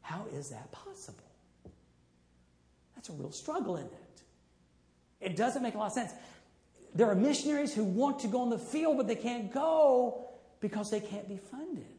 How 0.00 0.24
is 0.32 0.50
that 0.50 0.72
possible? 0.72 1.18
That's 2.94 3.10
a 3.10 3.12
real 3.12 3.32
struggle, 3.32 3.76
isn't 3.76 3.92
it? 3.92 4.22
It 5.20 5.36
doesn't 5.36 5.62
make 5.62 5.74
a 5.74 5.78
lot 5.78 5.86
of 5.86 5.92
sense. 5.92 6.12
There 6.94 7.08
are 7.08 7.14
missionaries 7.14 7.74
who 7.74 7.84
want 7.84 8.20
to 8.20 8.28
go 8.28 8.40
on 8.40 8.48
the 8.48 8.58
field, 8.58 8.96
but 8.96 9.06
they 9.06 9.16
can't 9.16 9.52
go 9.52 10.28
because 10.60 10.90
they 10.90 11.00
can't 11.00 11.28
be 11.28 11.36
funded. 11.36 11.95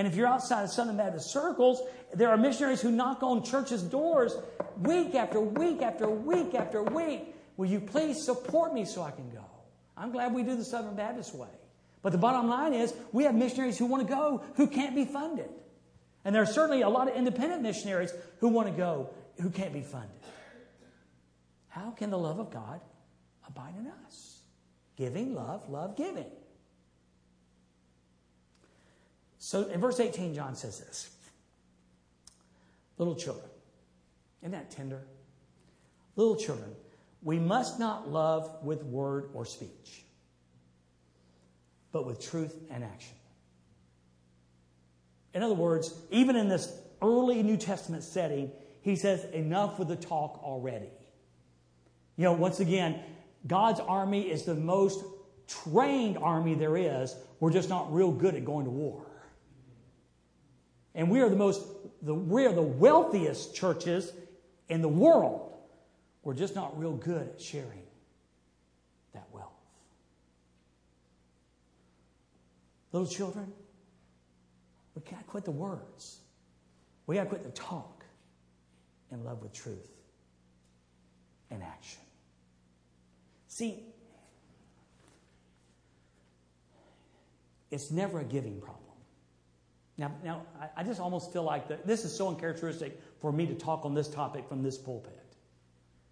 And 0.00 0.06
if 0.06 0.16
you're 0.16 0.26
outside 0.26 0.62
of 0.62 0.70
Southern 0.70 0.96
Baptist 0.96 1.30
circles, 1.30 1.82
there 2.14 2.30
are 2.30 2.38
missionaries 2.38 2.80
who 2.80 2.90
knock 2.90 3.22
on 3.22 3.44
churches' 3.44 3.82
doors 3.82 4.34
week 4.78 5.14
after 5.14 5.38
week 5.38 5.82
after 5.82 6.08
week 6.08 6.54
after 6.54 6.82
week. 6.82 7.36
Will 7.58 7.66
you 7.66 7.80
please 7.80 8.24
support 8.24 8.72
me 8.72 8.86
so 8.86 9.02
I 9.02 9.10
can 9.10 9.28
go? 9.28 9.44
I'm 9.98 10.10
glad 10.10 10.32
we 10.32 10.42
do 10.42 10.56
the 10.56 10.64
Southern 10.64 10.96
Baptist 10.96 11.34
way. 11.34 11.50
But 12.00 12.12
the 12.12 12.18
bottom 12.18 12.48
line 12.48 12.72
is, 12.72 12.94
we 13.12 13.24
have 13.24 13.34
missionaries 13.34 13.76
who 13.76 13.84
want 13.84 14.08
to 14.08 14.10
go 14.10 14.42
who 14.54 14.68
can't 14.68 14.94
be 14.94 15.04
funded. 15.04 15.50
And 16.24 16.34
there 16.34 16.40
are 16.40 16.46
certainly 16.46 16.80
a 16.80 16.88
lot 16.88 17.06
of 17.06 17.14
independent 17.14 17.60
missionaries 17.60 18.14
who 18.38 18.48
want 18.48 18.68
to 18.68 18.72
go 18.72 19.10
who 19.38 19.50
can't 19.50 19.74
be 19.74 19.82
funded. 19.82 20.16
How 21.68 21.90
can 21.90 22.08
the 22.08 22.16
love 22.16 22.38
of 22.38 22.50
God 22.50 22.80
abide 23.46 23.74
in 23.78 23.86
us? 24.06 24.40
Giving, 24.96 25.34
love, 25.34 25.68
love, 25.68 25.94
giving. 25.94 26.24
So 29.40 29.64
in 29.64 29.80
verse 29.80 29.98
18, 29.98 30.34
John 30.34 30.54
says 30.54 30.78
this 30.78 31.10
Little 32.98 33.16
children, 33.16 33.46
isn't 34.42 34.52
that 34.52 34.70
tender? 34.70 35.00
Little 36.14 36.36
children, 36.36 36.70
we 37.22 37.38
must 37.38 37.78
not 37.80 38.08
love 38.08 38.62
with 38.62 38.82
word 38.84 39.30
or 39.32 39.46
speech, 39.46 40.04
but 41.90 42.06
with 42.06 42.20
truth 42.20 42.54
and 42.70 42.84
action. 42.84 43.14
In 45.32 45.42
other 45.42 45.54
words, 45.54 45.94
even 46.10 46.36
in 46.36 46.48
this 46.48 46.70
early 47.00 47.42
New 47.42 47.56
Testament 47.56 48.04
setting, 48.04 48.50
he 48.82 48.94
says, 48.94 49.24
enough 49.32 49.78
with 49.78 49.88
the 49.88 49.96
talk 49.96 50.40
already. 50.42 50.90
You 52.16 52.24
know, 52.24 52.32
once 52.32 52.60
again, 52.60 53.00
God's 53.46 53.80
army 53.80 54.30
is 54.30 54.42
the 54.42 54.54
most 54.54 55.02
trained 55.46 56.18
army 56.18 56.54
there 56.54 56.76
is. 56.76 57.16
We're 57.38 57.52
just 57.52 57.70
not 57.70 57.92
real 57.92 58.10
good 58.12 58.34
at 58.34 58.44
going 58.44 58.64
to 58.64 58.70
war. 58.70 59.06
And 60.94 61.10
we 61.10 61.20
are 61.20 61.28
the 61.28 61.36
most, 61.36 61.62
the, 62.02 62.14
we 62.14 62.46
are 62.46 62.52
the 62.52 62.62
wealthiest 62.62 63.54
churches 63.54 64.12
in 64.68 64.82
the 64.82 64.88
world. 64.88 65.52
We're 66.22 66.34
just 66.34 66.54
not 66.54 66.78
real 66.78 66.92
good 66.92 67.28
at 67.28 67.40
sharing 67.40 67.82
that 69.14 69.26
wealth. 69.32 69.48
Little 72.92 73.08
children, 73.08 73.52
we 74.94 75.02
to 75.02 75.24
quit 75.24 75.44
the 75.44 75.50
words. 75.50 76.18
We 77.06 77.16
got 77.16 77.24
to 77.24 77.28
quit 77.28 77.44
the 77.44 77.50
talk 77.50 78.04
and 79.10 79.24
love 79.24 79.42
with 79.42 79.52
truth 79.52 79.88
and 81.50 81.62
action. 81.62 82.00
See, 83.48 83.80
it's 87.70 87.90
never 87.90 88.20
a 88.20 88.24
giving 88.24 88.60
problem. 88.60 88.79
Now, 90.00 90.10
now 90.24 90.42
I, 90.78 90.82
just 90.82 90.98
almost 90.98 91.30
feel 91.30 91.42
like 91.42 91.68
the, 91.68 91.78
this 91.84 92.06
is 92.06 92.16
so 92.16 92.30
uncharacteristic 92.30 92.98
for 93.20 93.32
me 93.32 93.44
to 93.44 93.54
talk 93.54 93.84
on 93.84 93.92
this 93.92 94.08
topic 94.08 94.48
from 94.48 94.62
this 94.62 94.78
pulpit. 94.78 95.36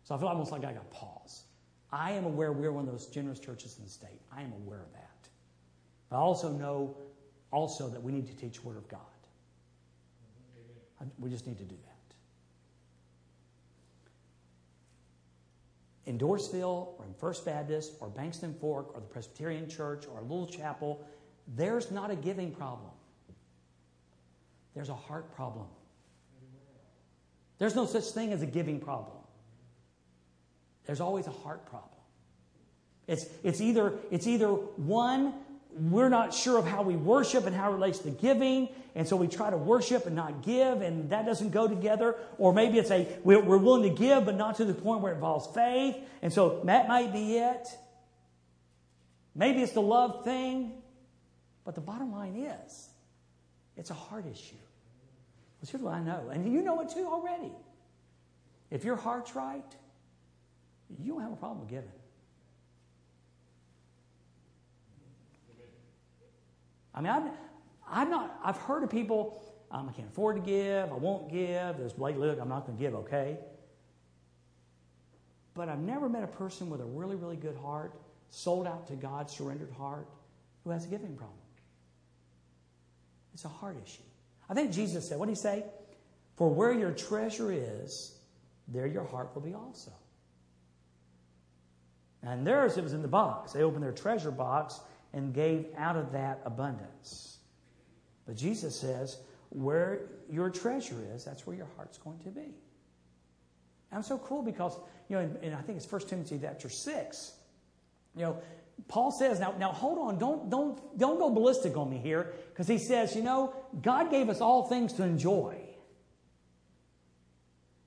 So 0.05 0.15
I 0.15 0.19
feel 0.19 0.29
almost 0.29 0.53
like 0.53 0.63
I 0.63 0.73
got 0.75 0.91
to 0.91 0.97
pause. 0.97 1.45
I 1.91 2.13
am 2.13 2.27
aware 2.27 2.53
we're 2.53 2.71
one 2.71 2.85
of 2.85 2.93
those 2.93 3.07
generous 3.07 3.39
churches 3.39 3.79
in 3.79 3.85
the 3.85 3.91
state. 3.91 4.21
I 4.31 4.43
am 4.43 4.53
aware 4.53 4.81
of 4.81 4.93
that. 4.93 5.29
But 6.11 6.17
I 6.17 6.19
also 6.19 6.53
know 6.53 6.99
also 7.51 7.89
that 7.89 8.03
we 8.03 8.13
need 8.13 8.27
to 8.27 8.37
teach 8.37 8.63
Word 8.63 8.77
of 8.77 8.87
God. 8.89 9.01
We 11.19 11.31
just 11.31 11.47
need 11.47 11.57
to 11.57 11.65
do 11.65 11.77
that. 11.87 11.95
In 16.11 16.19
Dorrisville 16.19 16.89
or 16.99 17.07
in 17.07 17.15
First 17.15 17.47
Baptist 17.47 17.95
or 18.01 18.11
Bankston 18.11 18.55
Fork 18.61 18.95
or 18.95 19.01
the 19.01 19.07
Presbyterian 19.07 19.67
Church 19.67 20.05
or 20.13 20.19
a 20.19 20.23
little 20.23 20.47
chapel, 20.47 21.07
there's 21.57 21.91
not 21.91 22.11
a 22.11 22.17
giving 22.17 22.53
problem. 22.53 22.91
There's 24.75 24.89
a 24.89 24.95
heart 24.95 25.35
problem. 25.35 25.67
There's 27.59 27.75
no 27.75 27.87
such 27.87 28.05
thing 28.05 28.33
as 28.33 28.43
a 28.43 28.47
giving 28.47 28.81
problem. 28.81 29.17
There's 30.87 31.01
always 31.01 31.27
a 31.27 31.33
heart 31.33 31.67
problem. 31.67 31.91
It's, 33.07 33.27
it's, 33.43 33.61
either, 33.61 33.95
it's 34.11 34.27
either 34.27 34.49
one, 34.49 35.35
we're 35.73 36.09
not 36.09 36.33
sure 36.33 36.59
of 36.59 36.67
how 36.67 36.83
we 36.83 36.95
worship 36.95 37.47
and 37.47 37.55
how 37.55 37.71
it 37.71 37.75
relates 37.75 37.99
to 38.01 38.11
giving, 38.11 38.69
and 38.95 39.07
so 39.07 39.17
we 39.17 39.29
try 39.29 39.51
to 39.51 39.57
worship 39.57 40.07
and 40.07 40.15
not 40.15 40.43
give, 40.43 40.83
and 40.83 41.11
that 41.11 41.27
doesn't 41.27 41.51
go 41.51 41.69
together. 41.69 42.17
Or 42.39 42.53
maybe 42.53 42.79
it's 42.79 42.91
a 42.91 43.07
we're, 43.23 43.43
we're 43.43 43.59
willing 43.59 43.83
to 43.83 43.99
give, 43.99 44.25
but 44.25 44.37
not 44.37 44.57
to 44.57 44.65
the 44.65 44.75
point 44.75 45.01
where 45.01 45.13
it 45.13 45.17
involves 45.17 45.47
faith, 45.55 45.97
and 46.23 46.33
so 46.33 46.61
that 46.65 46.89
might 46.89 47.13
be 47.13 47.39
it. 47.39 47.69
Maybe 49.35 49.63
it's 49.63 49.73
the 49.73 49.83
love 49.83 50.25
thing, 50.25 50.73
but 51.65 51.75
the 51.75 51.81
bottom 51.81 52.13
line 52.13 52.37
is 52.37 52.89
it's 53.79 53.91
a 53.91 53.95
heart 53.95 54.27
issue. 54.31 54.57
Well, 55.61 55.71
here's 55.71 55.83
what 55.83 55.95
I 55.95 56.01
know, 56.01 56.29
and 56.31 56.53
you 56.53 56.63
know 56.63 56.81
it 56.81 56.91
too 56.91 57.07
already. 57.07 57.53
If 58.71 58.85
your 58.85 58.97
heart's 58.97 59.35
right, 59.35 59.65
you 61.03 61.13
don't 61.13 61.23
have 61.23 61.33
a 61.33 61.37
problem 61.37 61.61
with 61.61 61.71
giving. 61.71 61.91
I 66.95 67.01
mean, 67.01 67.13
I'm, 67.13 67.31
I'm 67.89 68.11
not, 68.11 68.39
I've 68.43 68.57
heard 68.57 68.83
of 68.83 68.91
people, 68.91 69.41
um, 69.71 69.89
I 69.89 69.93
can't 69.93 70.09
afford 70.09 70.37
to 70.37 70.43
give, 70.43 70.91
I 70.91 70.97
won't 70.97 71.31
give, 71.31 71.79
there's 71.79 71.93
Blake, 71.93 72.17
look, 72.17 72.41
I'm 72.41 72.49
not 72.49 72.67
going 72.67 72.77
to 72.77 72.83
give, 72.83 72.95
okay? 72.95 73.39
But 75.55 75.69
I've 75.69 75.79
never 75.79 76.09
met 76.09 76.25
a 76.25 76.29
person 76.29 76.71
with 76.71 76.81
a 76.81 76.85
really, 76.85 77.15
really 77.15 77.37
good 77.37 77.57
heart, 77.57 77.95
sold 78.31 78.67
out 78.67 78.89
to 78.89 78.95
God, 78.95 79.31
surrendered 79.31 79.71
heart, 79.73 80.09
who 80.65 80.71
has 80.71 80.87
a 80.87 80.89
giving 80.89 81.17
problem. 81.17 81.39
It's 83.39 83.45
a 83.45 83.49
heart 83.49 83.77
issue. 83.87 84.03
I 84.51 84.55
think 84.55 84.73
Jesus 84.73 85.09
said, 85.09 85.17
what 85.17 85.27
did 85.27 85.37
he 85.37 85.41
say? 85.41 85.65
For 86.35 86.51
where 86.51 86.73
your 86.73 86.91
treasure 86.91 87.53
is, 87.53 88.19
there 88.67 88.89
your 88.89 89.05
heart 89.05 89.31
will 89.33 89.43
be 89.43 89.55
also. 89.55 89.93
And 92.25 92.45
theirs, 92.45 92.77
it 92.77 92.83
was 92.83 92.95
in 92.95 93.03
the 93.03 93.07
box. 93.07 93.53
They 93.53 93.63
opened 93.63 93.85
their 93.85 93.93
treasure 93.93 94.33
box 94.33 94.81
and 95.13 95.33
gave 95.33 95.67
out 95.77 95.97
of 95.97 96.11
that 96.11 96.41
abundance. 96.45 97.39
But 98.27 98.35
Jesus 98.35 98.75
says, 98.75 99.19
where 99.51 100.01
your 100.29 100.51
treasure 100.51 100.99
is, 101.15 101.25
that's 101.25 101.47
where 101.47 101.55
your 101.55 101.69
heart's 101.77 101.99
going 101.99 102.19
to 102.25 102.31
be. 102.31 102.41
And 102.41 102.53
I'm 103.93 104.03
so 104.03 104.19
cool 104.19 104.43
because, 104.43 104.77
you 105.09 105.15
know, 105.15 105.31
and, 105.43 105.55
I 105.55 105.61
think 105.61 105.79
it's 105.79 105.89
1 105.89 106.01
Timothy 106.09 106.41
chapter 106.43 106.69
6. 106.69 107.33
You 108.17 108.23
know, 108.23 108.37
Paul 108.87 109.11
says, 109.11 109.41
now, 109.41 109.55
now 109.59 109.73
hold 109.73 109.99
on, 109.99 110.19
don't, 110.19 110.49
don't, 110.49 110.99
don't 110.99 111.19
go 111.19 111.31
ballistic 111.31 111.77
on 111.77 111.91
me 111.91 111.99
here, 111.99 112.33
because 112.51 112.69
he 112.69 112.79
says, 112.79 113.17
you 113.17 113.23
know, 113.23 113.55
God 113.83 114.11
gave 114.11 114.29
us 114.29 114.41
all 114.41 114.67
things 114.67 114.93
to 114.95 115.03
enjoy. 115.03 115.57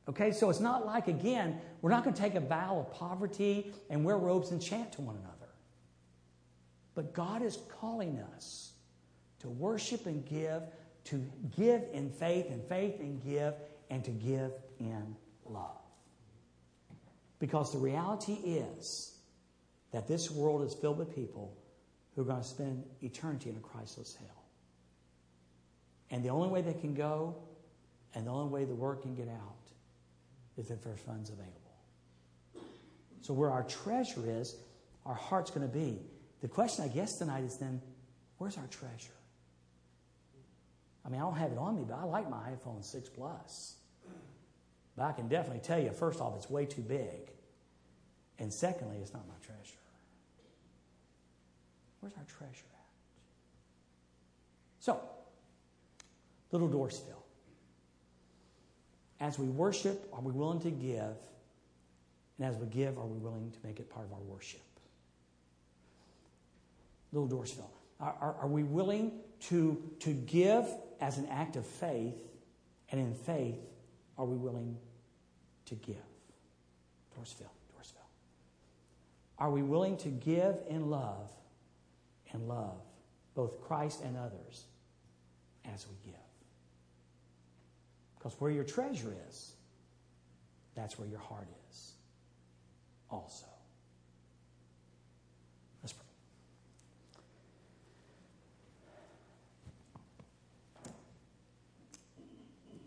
Okay, 0.09 0.31
so 0.31 0.49
it's 0.49 0.59
not 0.59 0.85
like, 0.85 1.07
again, 1.07 1.61
we're 1.81 1.91
not 1.91 2.03
going 2.03 2.13
to 2.13 2.21
take 2.21 2.35
a 2.35 2.41
vow 2.41 2.79
of 2.79 2.93
poverty 2.93 3.71
and 3.89 4.03
wear 4.03 4.17
robes 4.17 4.51
and 4.51 4.61
chant 4.61 4.91
to 4.93 5.01
one 5.01 5.15
another. 5.15 5.31
But 6.93 7.13
God 7.13 7.41
is 7.41 7.57
calling 7.79 8.19
us 8.35 8.73
to 9.39 9.49
worship 9.49 10.05
and 10.05 10.25
give, 10.25 10.63
to 11.05 11.25
give 11.55 11.83
in 11.93 12.09
faith 12.09 12.47
and 12.49 12.63
faith 12.67 12.99
and 12.99 13.23
give, 13.23 13.53
and 13.89 14.03
to 14.03 14.11
give 14.11 14.51
in 14.79 15.15
love. 15.45 15.77
Because 17.39 17.71
the 17.71 17.79
reality 17.79 18.33
is 18.33 19.15
that 19.91 20.07
this 20.07 20.31
world 20.31 20.63
is 20.63 20.73
filled 20.73 20.97
with 20.97 21.13
people 21.13 21.55
who 22.15 22.21
are 22.21 22.25
going 22.25 22.41
to 22.41 22.47
spend 22.47 22.83
eternity 23.01 23.49
in 23.49 23.55
a 23.55 23.59
Christless 23.59 24.15
hell. 24.15 24.43
And 26.09 26.23
the 26.23 26.29
only 26.29 26.49
way 26.49 26.61
they 26.61 26.73
can 26.73 26.93
go 26.93 27.35
and 28.13 28.27
the 28.27 28.31
only 28.31 28.51
way 28.51 28.65
the 28.65 28.75
word 28.75 29.01
can 29.01 29.15
get 29.15 29.29
out 29.29 29.55
is 30.57 30.69
if 30.69 30.83
there's 30.83 30.99
funds 30.99 31.29
available. 31.29 31.57
So, 33.21 33.33
where 33.33 33.51
our 33.51 33.63
treasure 33.63 34.23
is, 34.25 34.55
our 35.05 35.13
heart's 35.13 35.51
going 35.51 35.67
to 35.67 35.73
be. 35.73 35.99
The 36.41 36.47
question, 36.47 36.83
I 36.83 36.87
guess, 36.87 37.17
tonight 37.17 37.43
is 37.43 37.57
then, 37.57 37.81
where's 38.37 38.57
our 38.57 38.67
treasure? 38.67 39.13
I 41.05 41.09
mean, 41.09 41.21
I 41.21 41.23
don't 41.23 41.37
have 41.37 41.51
it 41.51 41.57
on 41.57 41.75
me, 41.75 41.85
but 41.87 41.97
I 41.97 42.03
like 42.03 42.29
my 42.29 42.49
iPhone 42.49 42.83
6 42.83 43.09
Plus. 43.09 43.75
But 44.95 45.03
I 45.03 45.11
can 45.13 45.27
definitely 45.27 45.61
tell 45.61 45.79
you, 45.79 45.91
first 45.91 46.19
off, 46.19 46.35
it's 46.35 46.49
way 46.49 46.65
too 46.65 46.81
big. 46.81 47.31
And 48.39 48.51
secondly, 48.51 48.97
it's 49.01 49.13
not 49.13 49.27
my 49.27 49.35
treasure. 49.45 49.80
Where's 52.01 52.13
our 52.17 52.25
treasure 52.25 52.65
at? 52.73 52.89
So, 54.79 54.99
Little 56.51 56.67
Dorrisville. 56.67 57.21
As 59.19 59.37
we 59.37 59.47
worship, 59.47 60.09
are 60.11 60.21
we 60.21 60.31
willing 60.31 60.59
to 60.61 60.71
give? 60.71 61.15
And 62.37 62.47
as 62.47 62.57
we 62.57 62.65
give, 62.67 62.97
are 62.97 63.05
we 63.05 63.19
willing 63.19 63.51
to 63.51 63.57
make 63.63 63.79
it 63.79 63.89
part 63.89 64.05
of 64.05 64.13
our 64.13 64.19
worship? 64.21 64.61
Little 67.11 67.29
Dorrisville. 67.29 67.69
Are, 67.99 68.15
are, 68.19 68.35
are, 68.41 68.47
we 68.47 68.63
willing 68.63 69.11
to, 69.41 69.79
to 69.99 70.11
give 70.11 70.65
as 70.99 71.19
an 71.19 71.27
act 71.27 71.55
of 71.55 71.65
faith? 71.65 72.15
And 72.89 72.99
in 72.99 73.13
faith, 73.13 73.59
are 74.17 74.25
we 74.25 74.35
willing 74.35 74.75
to 75.67 75.75
give? 75.75 75.95
Dorrisville, 77.15 77.51
Dorrisville. 77.75 78.09
Are 79.37 79.51
we 79.51 79.61
willing 79.61 79.97
to 79.97 80.09
give 80.09 80.55
in 80.67 80.89
love 80.89 81.31
and 82.33 82.47
love 82.47 82.81
both 83.35 83.61
Christ 83.61 84.01
and 84.03 84.17
others 84.17 84.65
as 85.73 85.85
we 85.87 86.11
give? 86.11 86.19
Because 88.17 88.39
where 88.39 88.51
your 88.51 88.63
treasure 88.63 89.15
is, 89.29 89.53
that's 90.75 90.97
where 90.99 91.07
your 91.07 91.19
heart 91.19 91.47
is 91.69 91.93
also. 93.09 93.47
Let's 95.81 95.93
pray. 95.93 96.05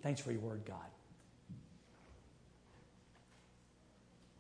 Thanks 0.03 0.21
for 0.21 0.33
your 0.33 0.41
word, 0.41 0.65
God. 0.65 0.77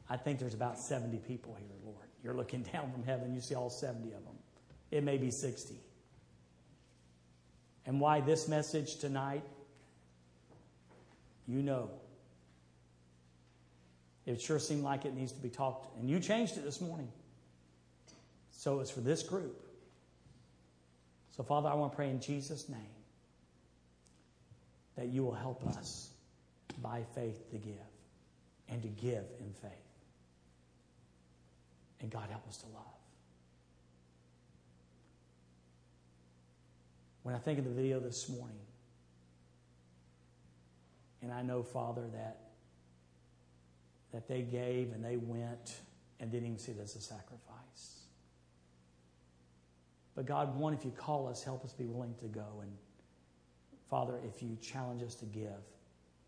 I 0.08 0.16
think 0.16 0.38
there's 0.38 0.54
about 0.54 0.78
70 0.78 1.18
people 1.18 1.56
here, 1.58 1.76
Lord. 1.84 2.06
You're 2.22 2.34
looking 2.34 2.62
down 2.72 2.92
from 2.92 3.02
heaven, 3.02 3.34
you 3.34 3.40
see 3.40 3.54
all 3.54 3.70
70 3.70 4.12
of 4.12 4.24
them. 4.24 4.34
It 4.94 5.02
may 5.02 5.18
be 5.18 5.32
60. 5.32 5.74
And 7.84 8.00
why 8.00 8.20
this 8.20 8.46
message 8.46 8.98
tonight? 8.98 9.42
You 11.48 11.62
know. 11.64 11.90
It 14.24 14.40
sure 14.40 14.60
seemed 14.60 14.84
like 14.84 15.04
it 15.04 15.12
needs 15.12 15.32
to 15.32 15.40
be 15.40 15.48
talked, 15.48 15.98
and 15.98 16.08
you 16.08 16.20
changed 16.20 16.56
it 16.58 16.64
this 16.64 16.80
morning. 16.80 17.08
So 18.52 18.78
it's 18.78 18.90
for 18.90 19.00
this 19.00 19.24
group. 19.24 19.66
So, 21.36 21.42
Father, 21.42 21.68
I 21.68 21.74
want 21.74 21.90
to 21.90 21.96
pray 21.96 22.08
in 22.08 22.20
Jesus' 22.20 22.68
name 22.68 22.78
that 24.94 25.08
you 25.08 25.24
will 25.24 25.34
help 25.34 25.66
us 25.76 26.10
by 26.80 27.02
faith 27.16 27.50
to 27.50 27.58
give 27.58 27.74
and 28.68 28.80
to 28.80 28.88
give 28.88 29.24
in 29.40 29.52
faith. 29.60 29.72
And 32.00 32.10
God, 32.10 32.30
help 32.30 32.46
us 32.46 32.58
to 32.58 32.66
love. 32.66 33.03
When 37.24 37.34
I 37.34 37.38
think 37.38 37.58
of 37.58 37.64
the 37.64 37.70
video 37.70 38.00
this 38.00 38.28
morning, 38.28 38.60
and 41.22 41.32
I 41.32 41.40
know, 41.40 41.62
Father, 41.62 42.02
that, 42.12 42.38
that 44.12 44.28
they 44.28 44.42
gave 44.42 44.92
and 44.92 45.02
they 45.02 45.16
went 45.16 45.80
and 46.20 46.30
didn't 46.30 46.46
even 46.46 46.58
see 46.58 46.72
it 46.72 46.78
as 46.82 46.94
a 46.96 47.00
sacrifice. 47.00 48.02
But 50.14 50.26
God, 50.26 50.54
one, 50.54 50.74
if 50.74 50.84
you 50.84 50.90
call 50.90 51.26
us, 51.26 51.42
help 51.42 51.64
us 51.64 51.72
be 51.72 51.86
willing 51.86 52.14
to 52.20 52.26
go. 52.26 52.60
And 52.60 52.70
Father, 53.88 54.20
if 54.28 54.42
you 54.42 54.58
challenge 54.60 55.02
us 55.02 55.14
to 55.14 55.24
give, 55.24 55.64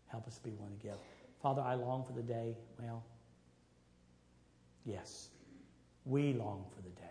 help 0.07 0.25
us 0.25 0.39
be 0.39 0.49
willing 0.49 0.77
to 0.79 0.83
give. 0.83 0.97
Father, 1.43 1.61
I 1.61 1.75
long 1.75 2.05
for 2.05 2.13
the 2.13 2.23
day. 2.23 2.57
Well, 2.81 3.03
yes, 4.83 5.29
we 6.05 6.33
long 6.33 6.65
for 6.75 6.81
the 6.81 6.89
day. 6.89 7.03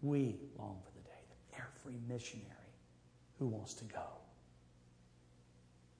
We 0.00 0.36
long 0.56 0.78
for 0.82 0.90
the 0.92 0.94
day 0.94 0.99
every 1.60 1.98
missionary 2.08 2.46
who 3.38 3.46
wants 3.48 3.74
to 3.74 3.84
go 3.84 4.02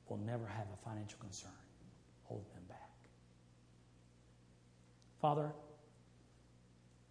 will 0.08 0.18
never 0.18 0.46
have 0.46 0.66
a 0.72 0.88
financial 0.88 1.18
concern 1.20 1.50
holding 2.24 2.48
them 2.54 2.64
back. 2.68 2.90
Father, 5.20 5.50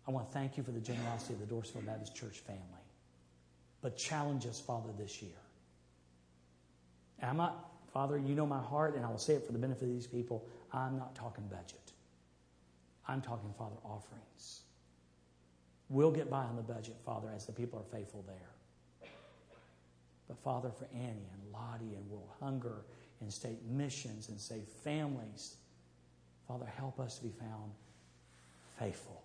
I 0.07 0.11
want 0.11 0.27
to 0.27 0.33
thank 0.33 0.57
you 0.57 0.63
for 0.63 0.71
the 0.71 0.79
generosity 0.79 1.33
of 1.35 1.39
the 1.39 1.45
Dorrisville 1.53 1.85
Baptist 1.85 2.15
Church 2.15 2.39
family. 2.39 2.61
but 3.81 3.97
challenge 3.97 4.45
us, 4.45 4.59
Father, 4.59 4.89
this 4.97 5.21
year. 5.21 5.31
And 7.19 7.29
I'm 7.31 7.37
not, 7.37 7.71
Father, 7.93 8.17
you 8.17 8.35
know 8.35 8.45
my 8.45 8.61
heart, 8.61 8.95
and 8.95 9.05
I 9.05 9.09
will 9.09 9.17
say 9.17 9.33
it 9.33 9.45
for 9.45 9.53
the 9.53 9.59
benefit 9.59 9.83
of 9.83 9.89
these 9.89 10.07
people. 10.07 10.45
I'm 10.73 10.97
not 10.97 11.15
talking 11.15 11.45
budget. 11.47 11.93
I'm 13.07 13.21
talking, 13.21 13.53
Father, 13.57 13.75
offerings. 13.83 14.61
We'll 15.89 16.11
get 16.11 16.29
by 16.29 16.43
on 16.43 16.55
the 16.55 16.61
budget, 16.61 16.95
Father, 17.03 17.29
as 17.35 17.45
the 17.45 17.51
people 17.51 17.79
are 17.79 17.97
faithful 17.97 18.23
there. 18.27 19.09
But, 20.27 20.37
Father, 20.37 20.69
for 20.69 20.87
Annie 20.93 21.27
and 21.33 21.51
Lottie 21.51 21.95
and 21.95 22.07
World 22.09 22.29
Hunger 22.39 22.85
and 23.21 23.33
state 23.33 23.65
missions 23.67 24.29
and 24.29 24.39
save 24.39 24.67
families, 24.83 25.55
Father, 26.47 26.67
help 26.77 26.99
us 26.99 27.17
to 27.17 27.23
be 27.23 27.31
found 27.39 27.71
faithful 28.77 29.23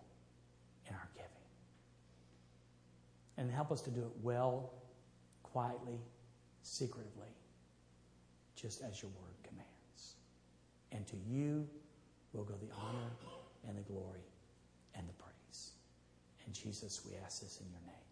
in 0.89 0.95
our 0.95 1.09
giving. 1.15 1.29
And 3.37 3.51
help 3.51 3.71
us 3.71 3.83
to 3.83 3.91
do 3.91 4.01
it 4.01 4.13
well, 4.23 4.73
quietly, 5.43 6.01
secretively, 6.63 7.29
just 8.57 8.83
as 8.83 9.03
your 9.03 9.11
word 9.11 9.35
commands. 9.43 10.15
And 10.93 11.07
to 11.09 11.17
you 11.29 11.69
will 12.33 12.45
go 12.45 12.55
the 12.55 12.75
honor 12.75 13.11
and 13.69 13.77
the 13.77 13.83
glory 13.83 14.21
And 16.47 16.55
Jesus, 16.55 17.03
we 17.07 17.17
ask 17.25 17.43
this 17.43 17.61
in 17.61 17.71
your 17.71 17.81
name. 17.87 18.04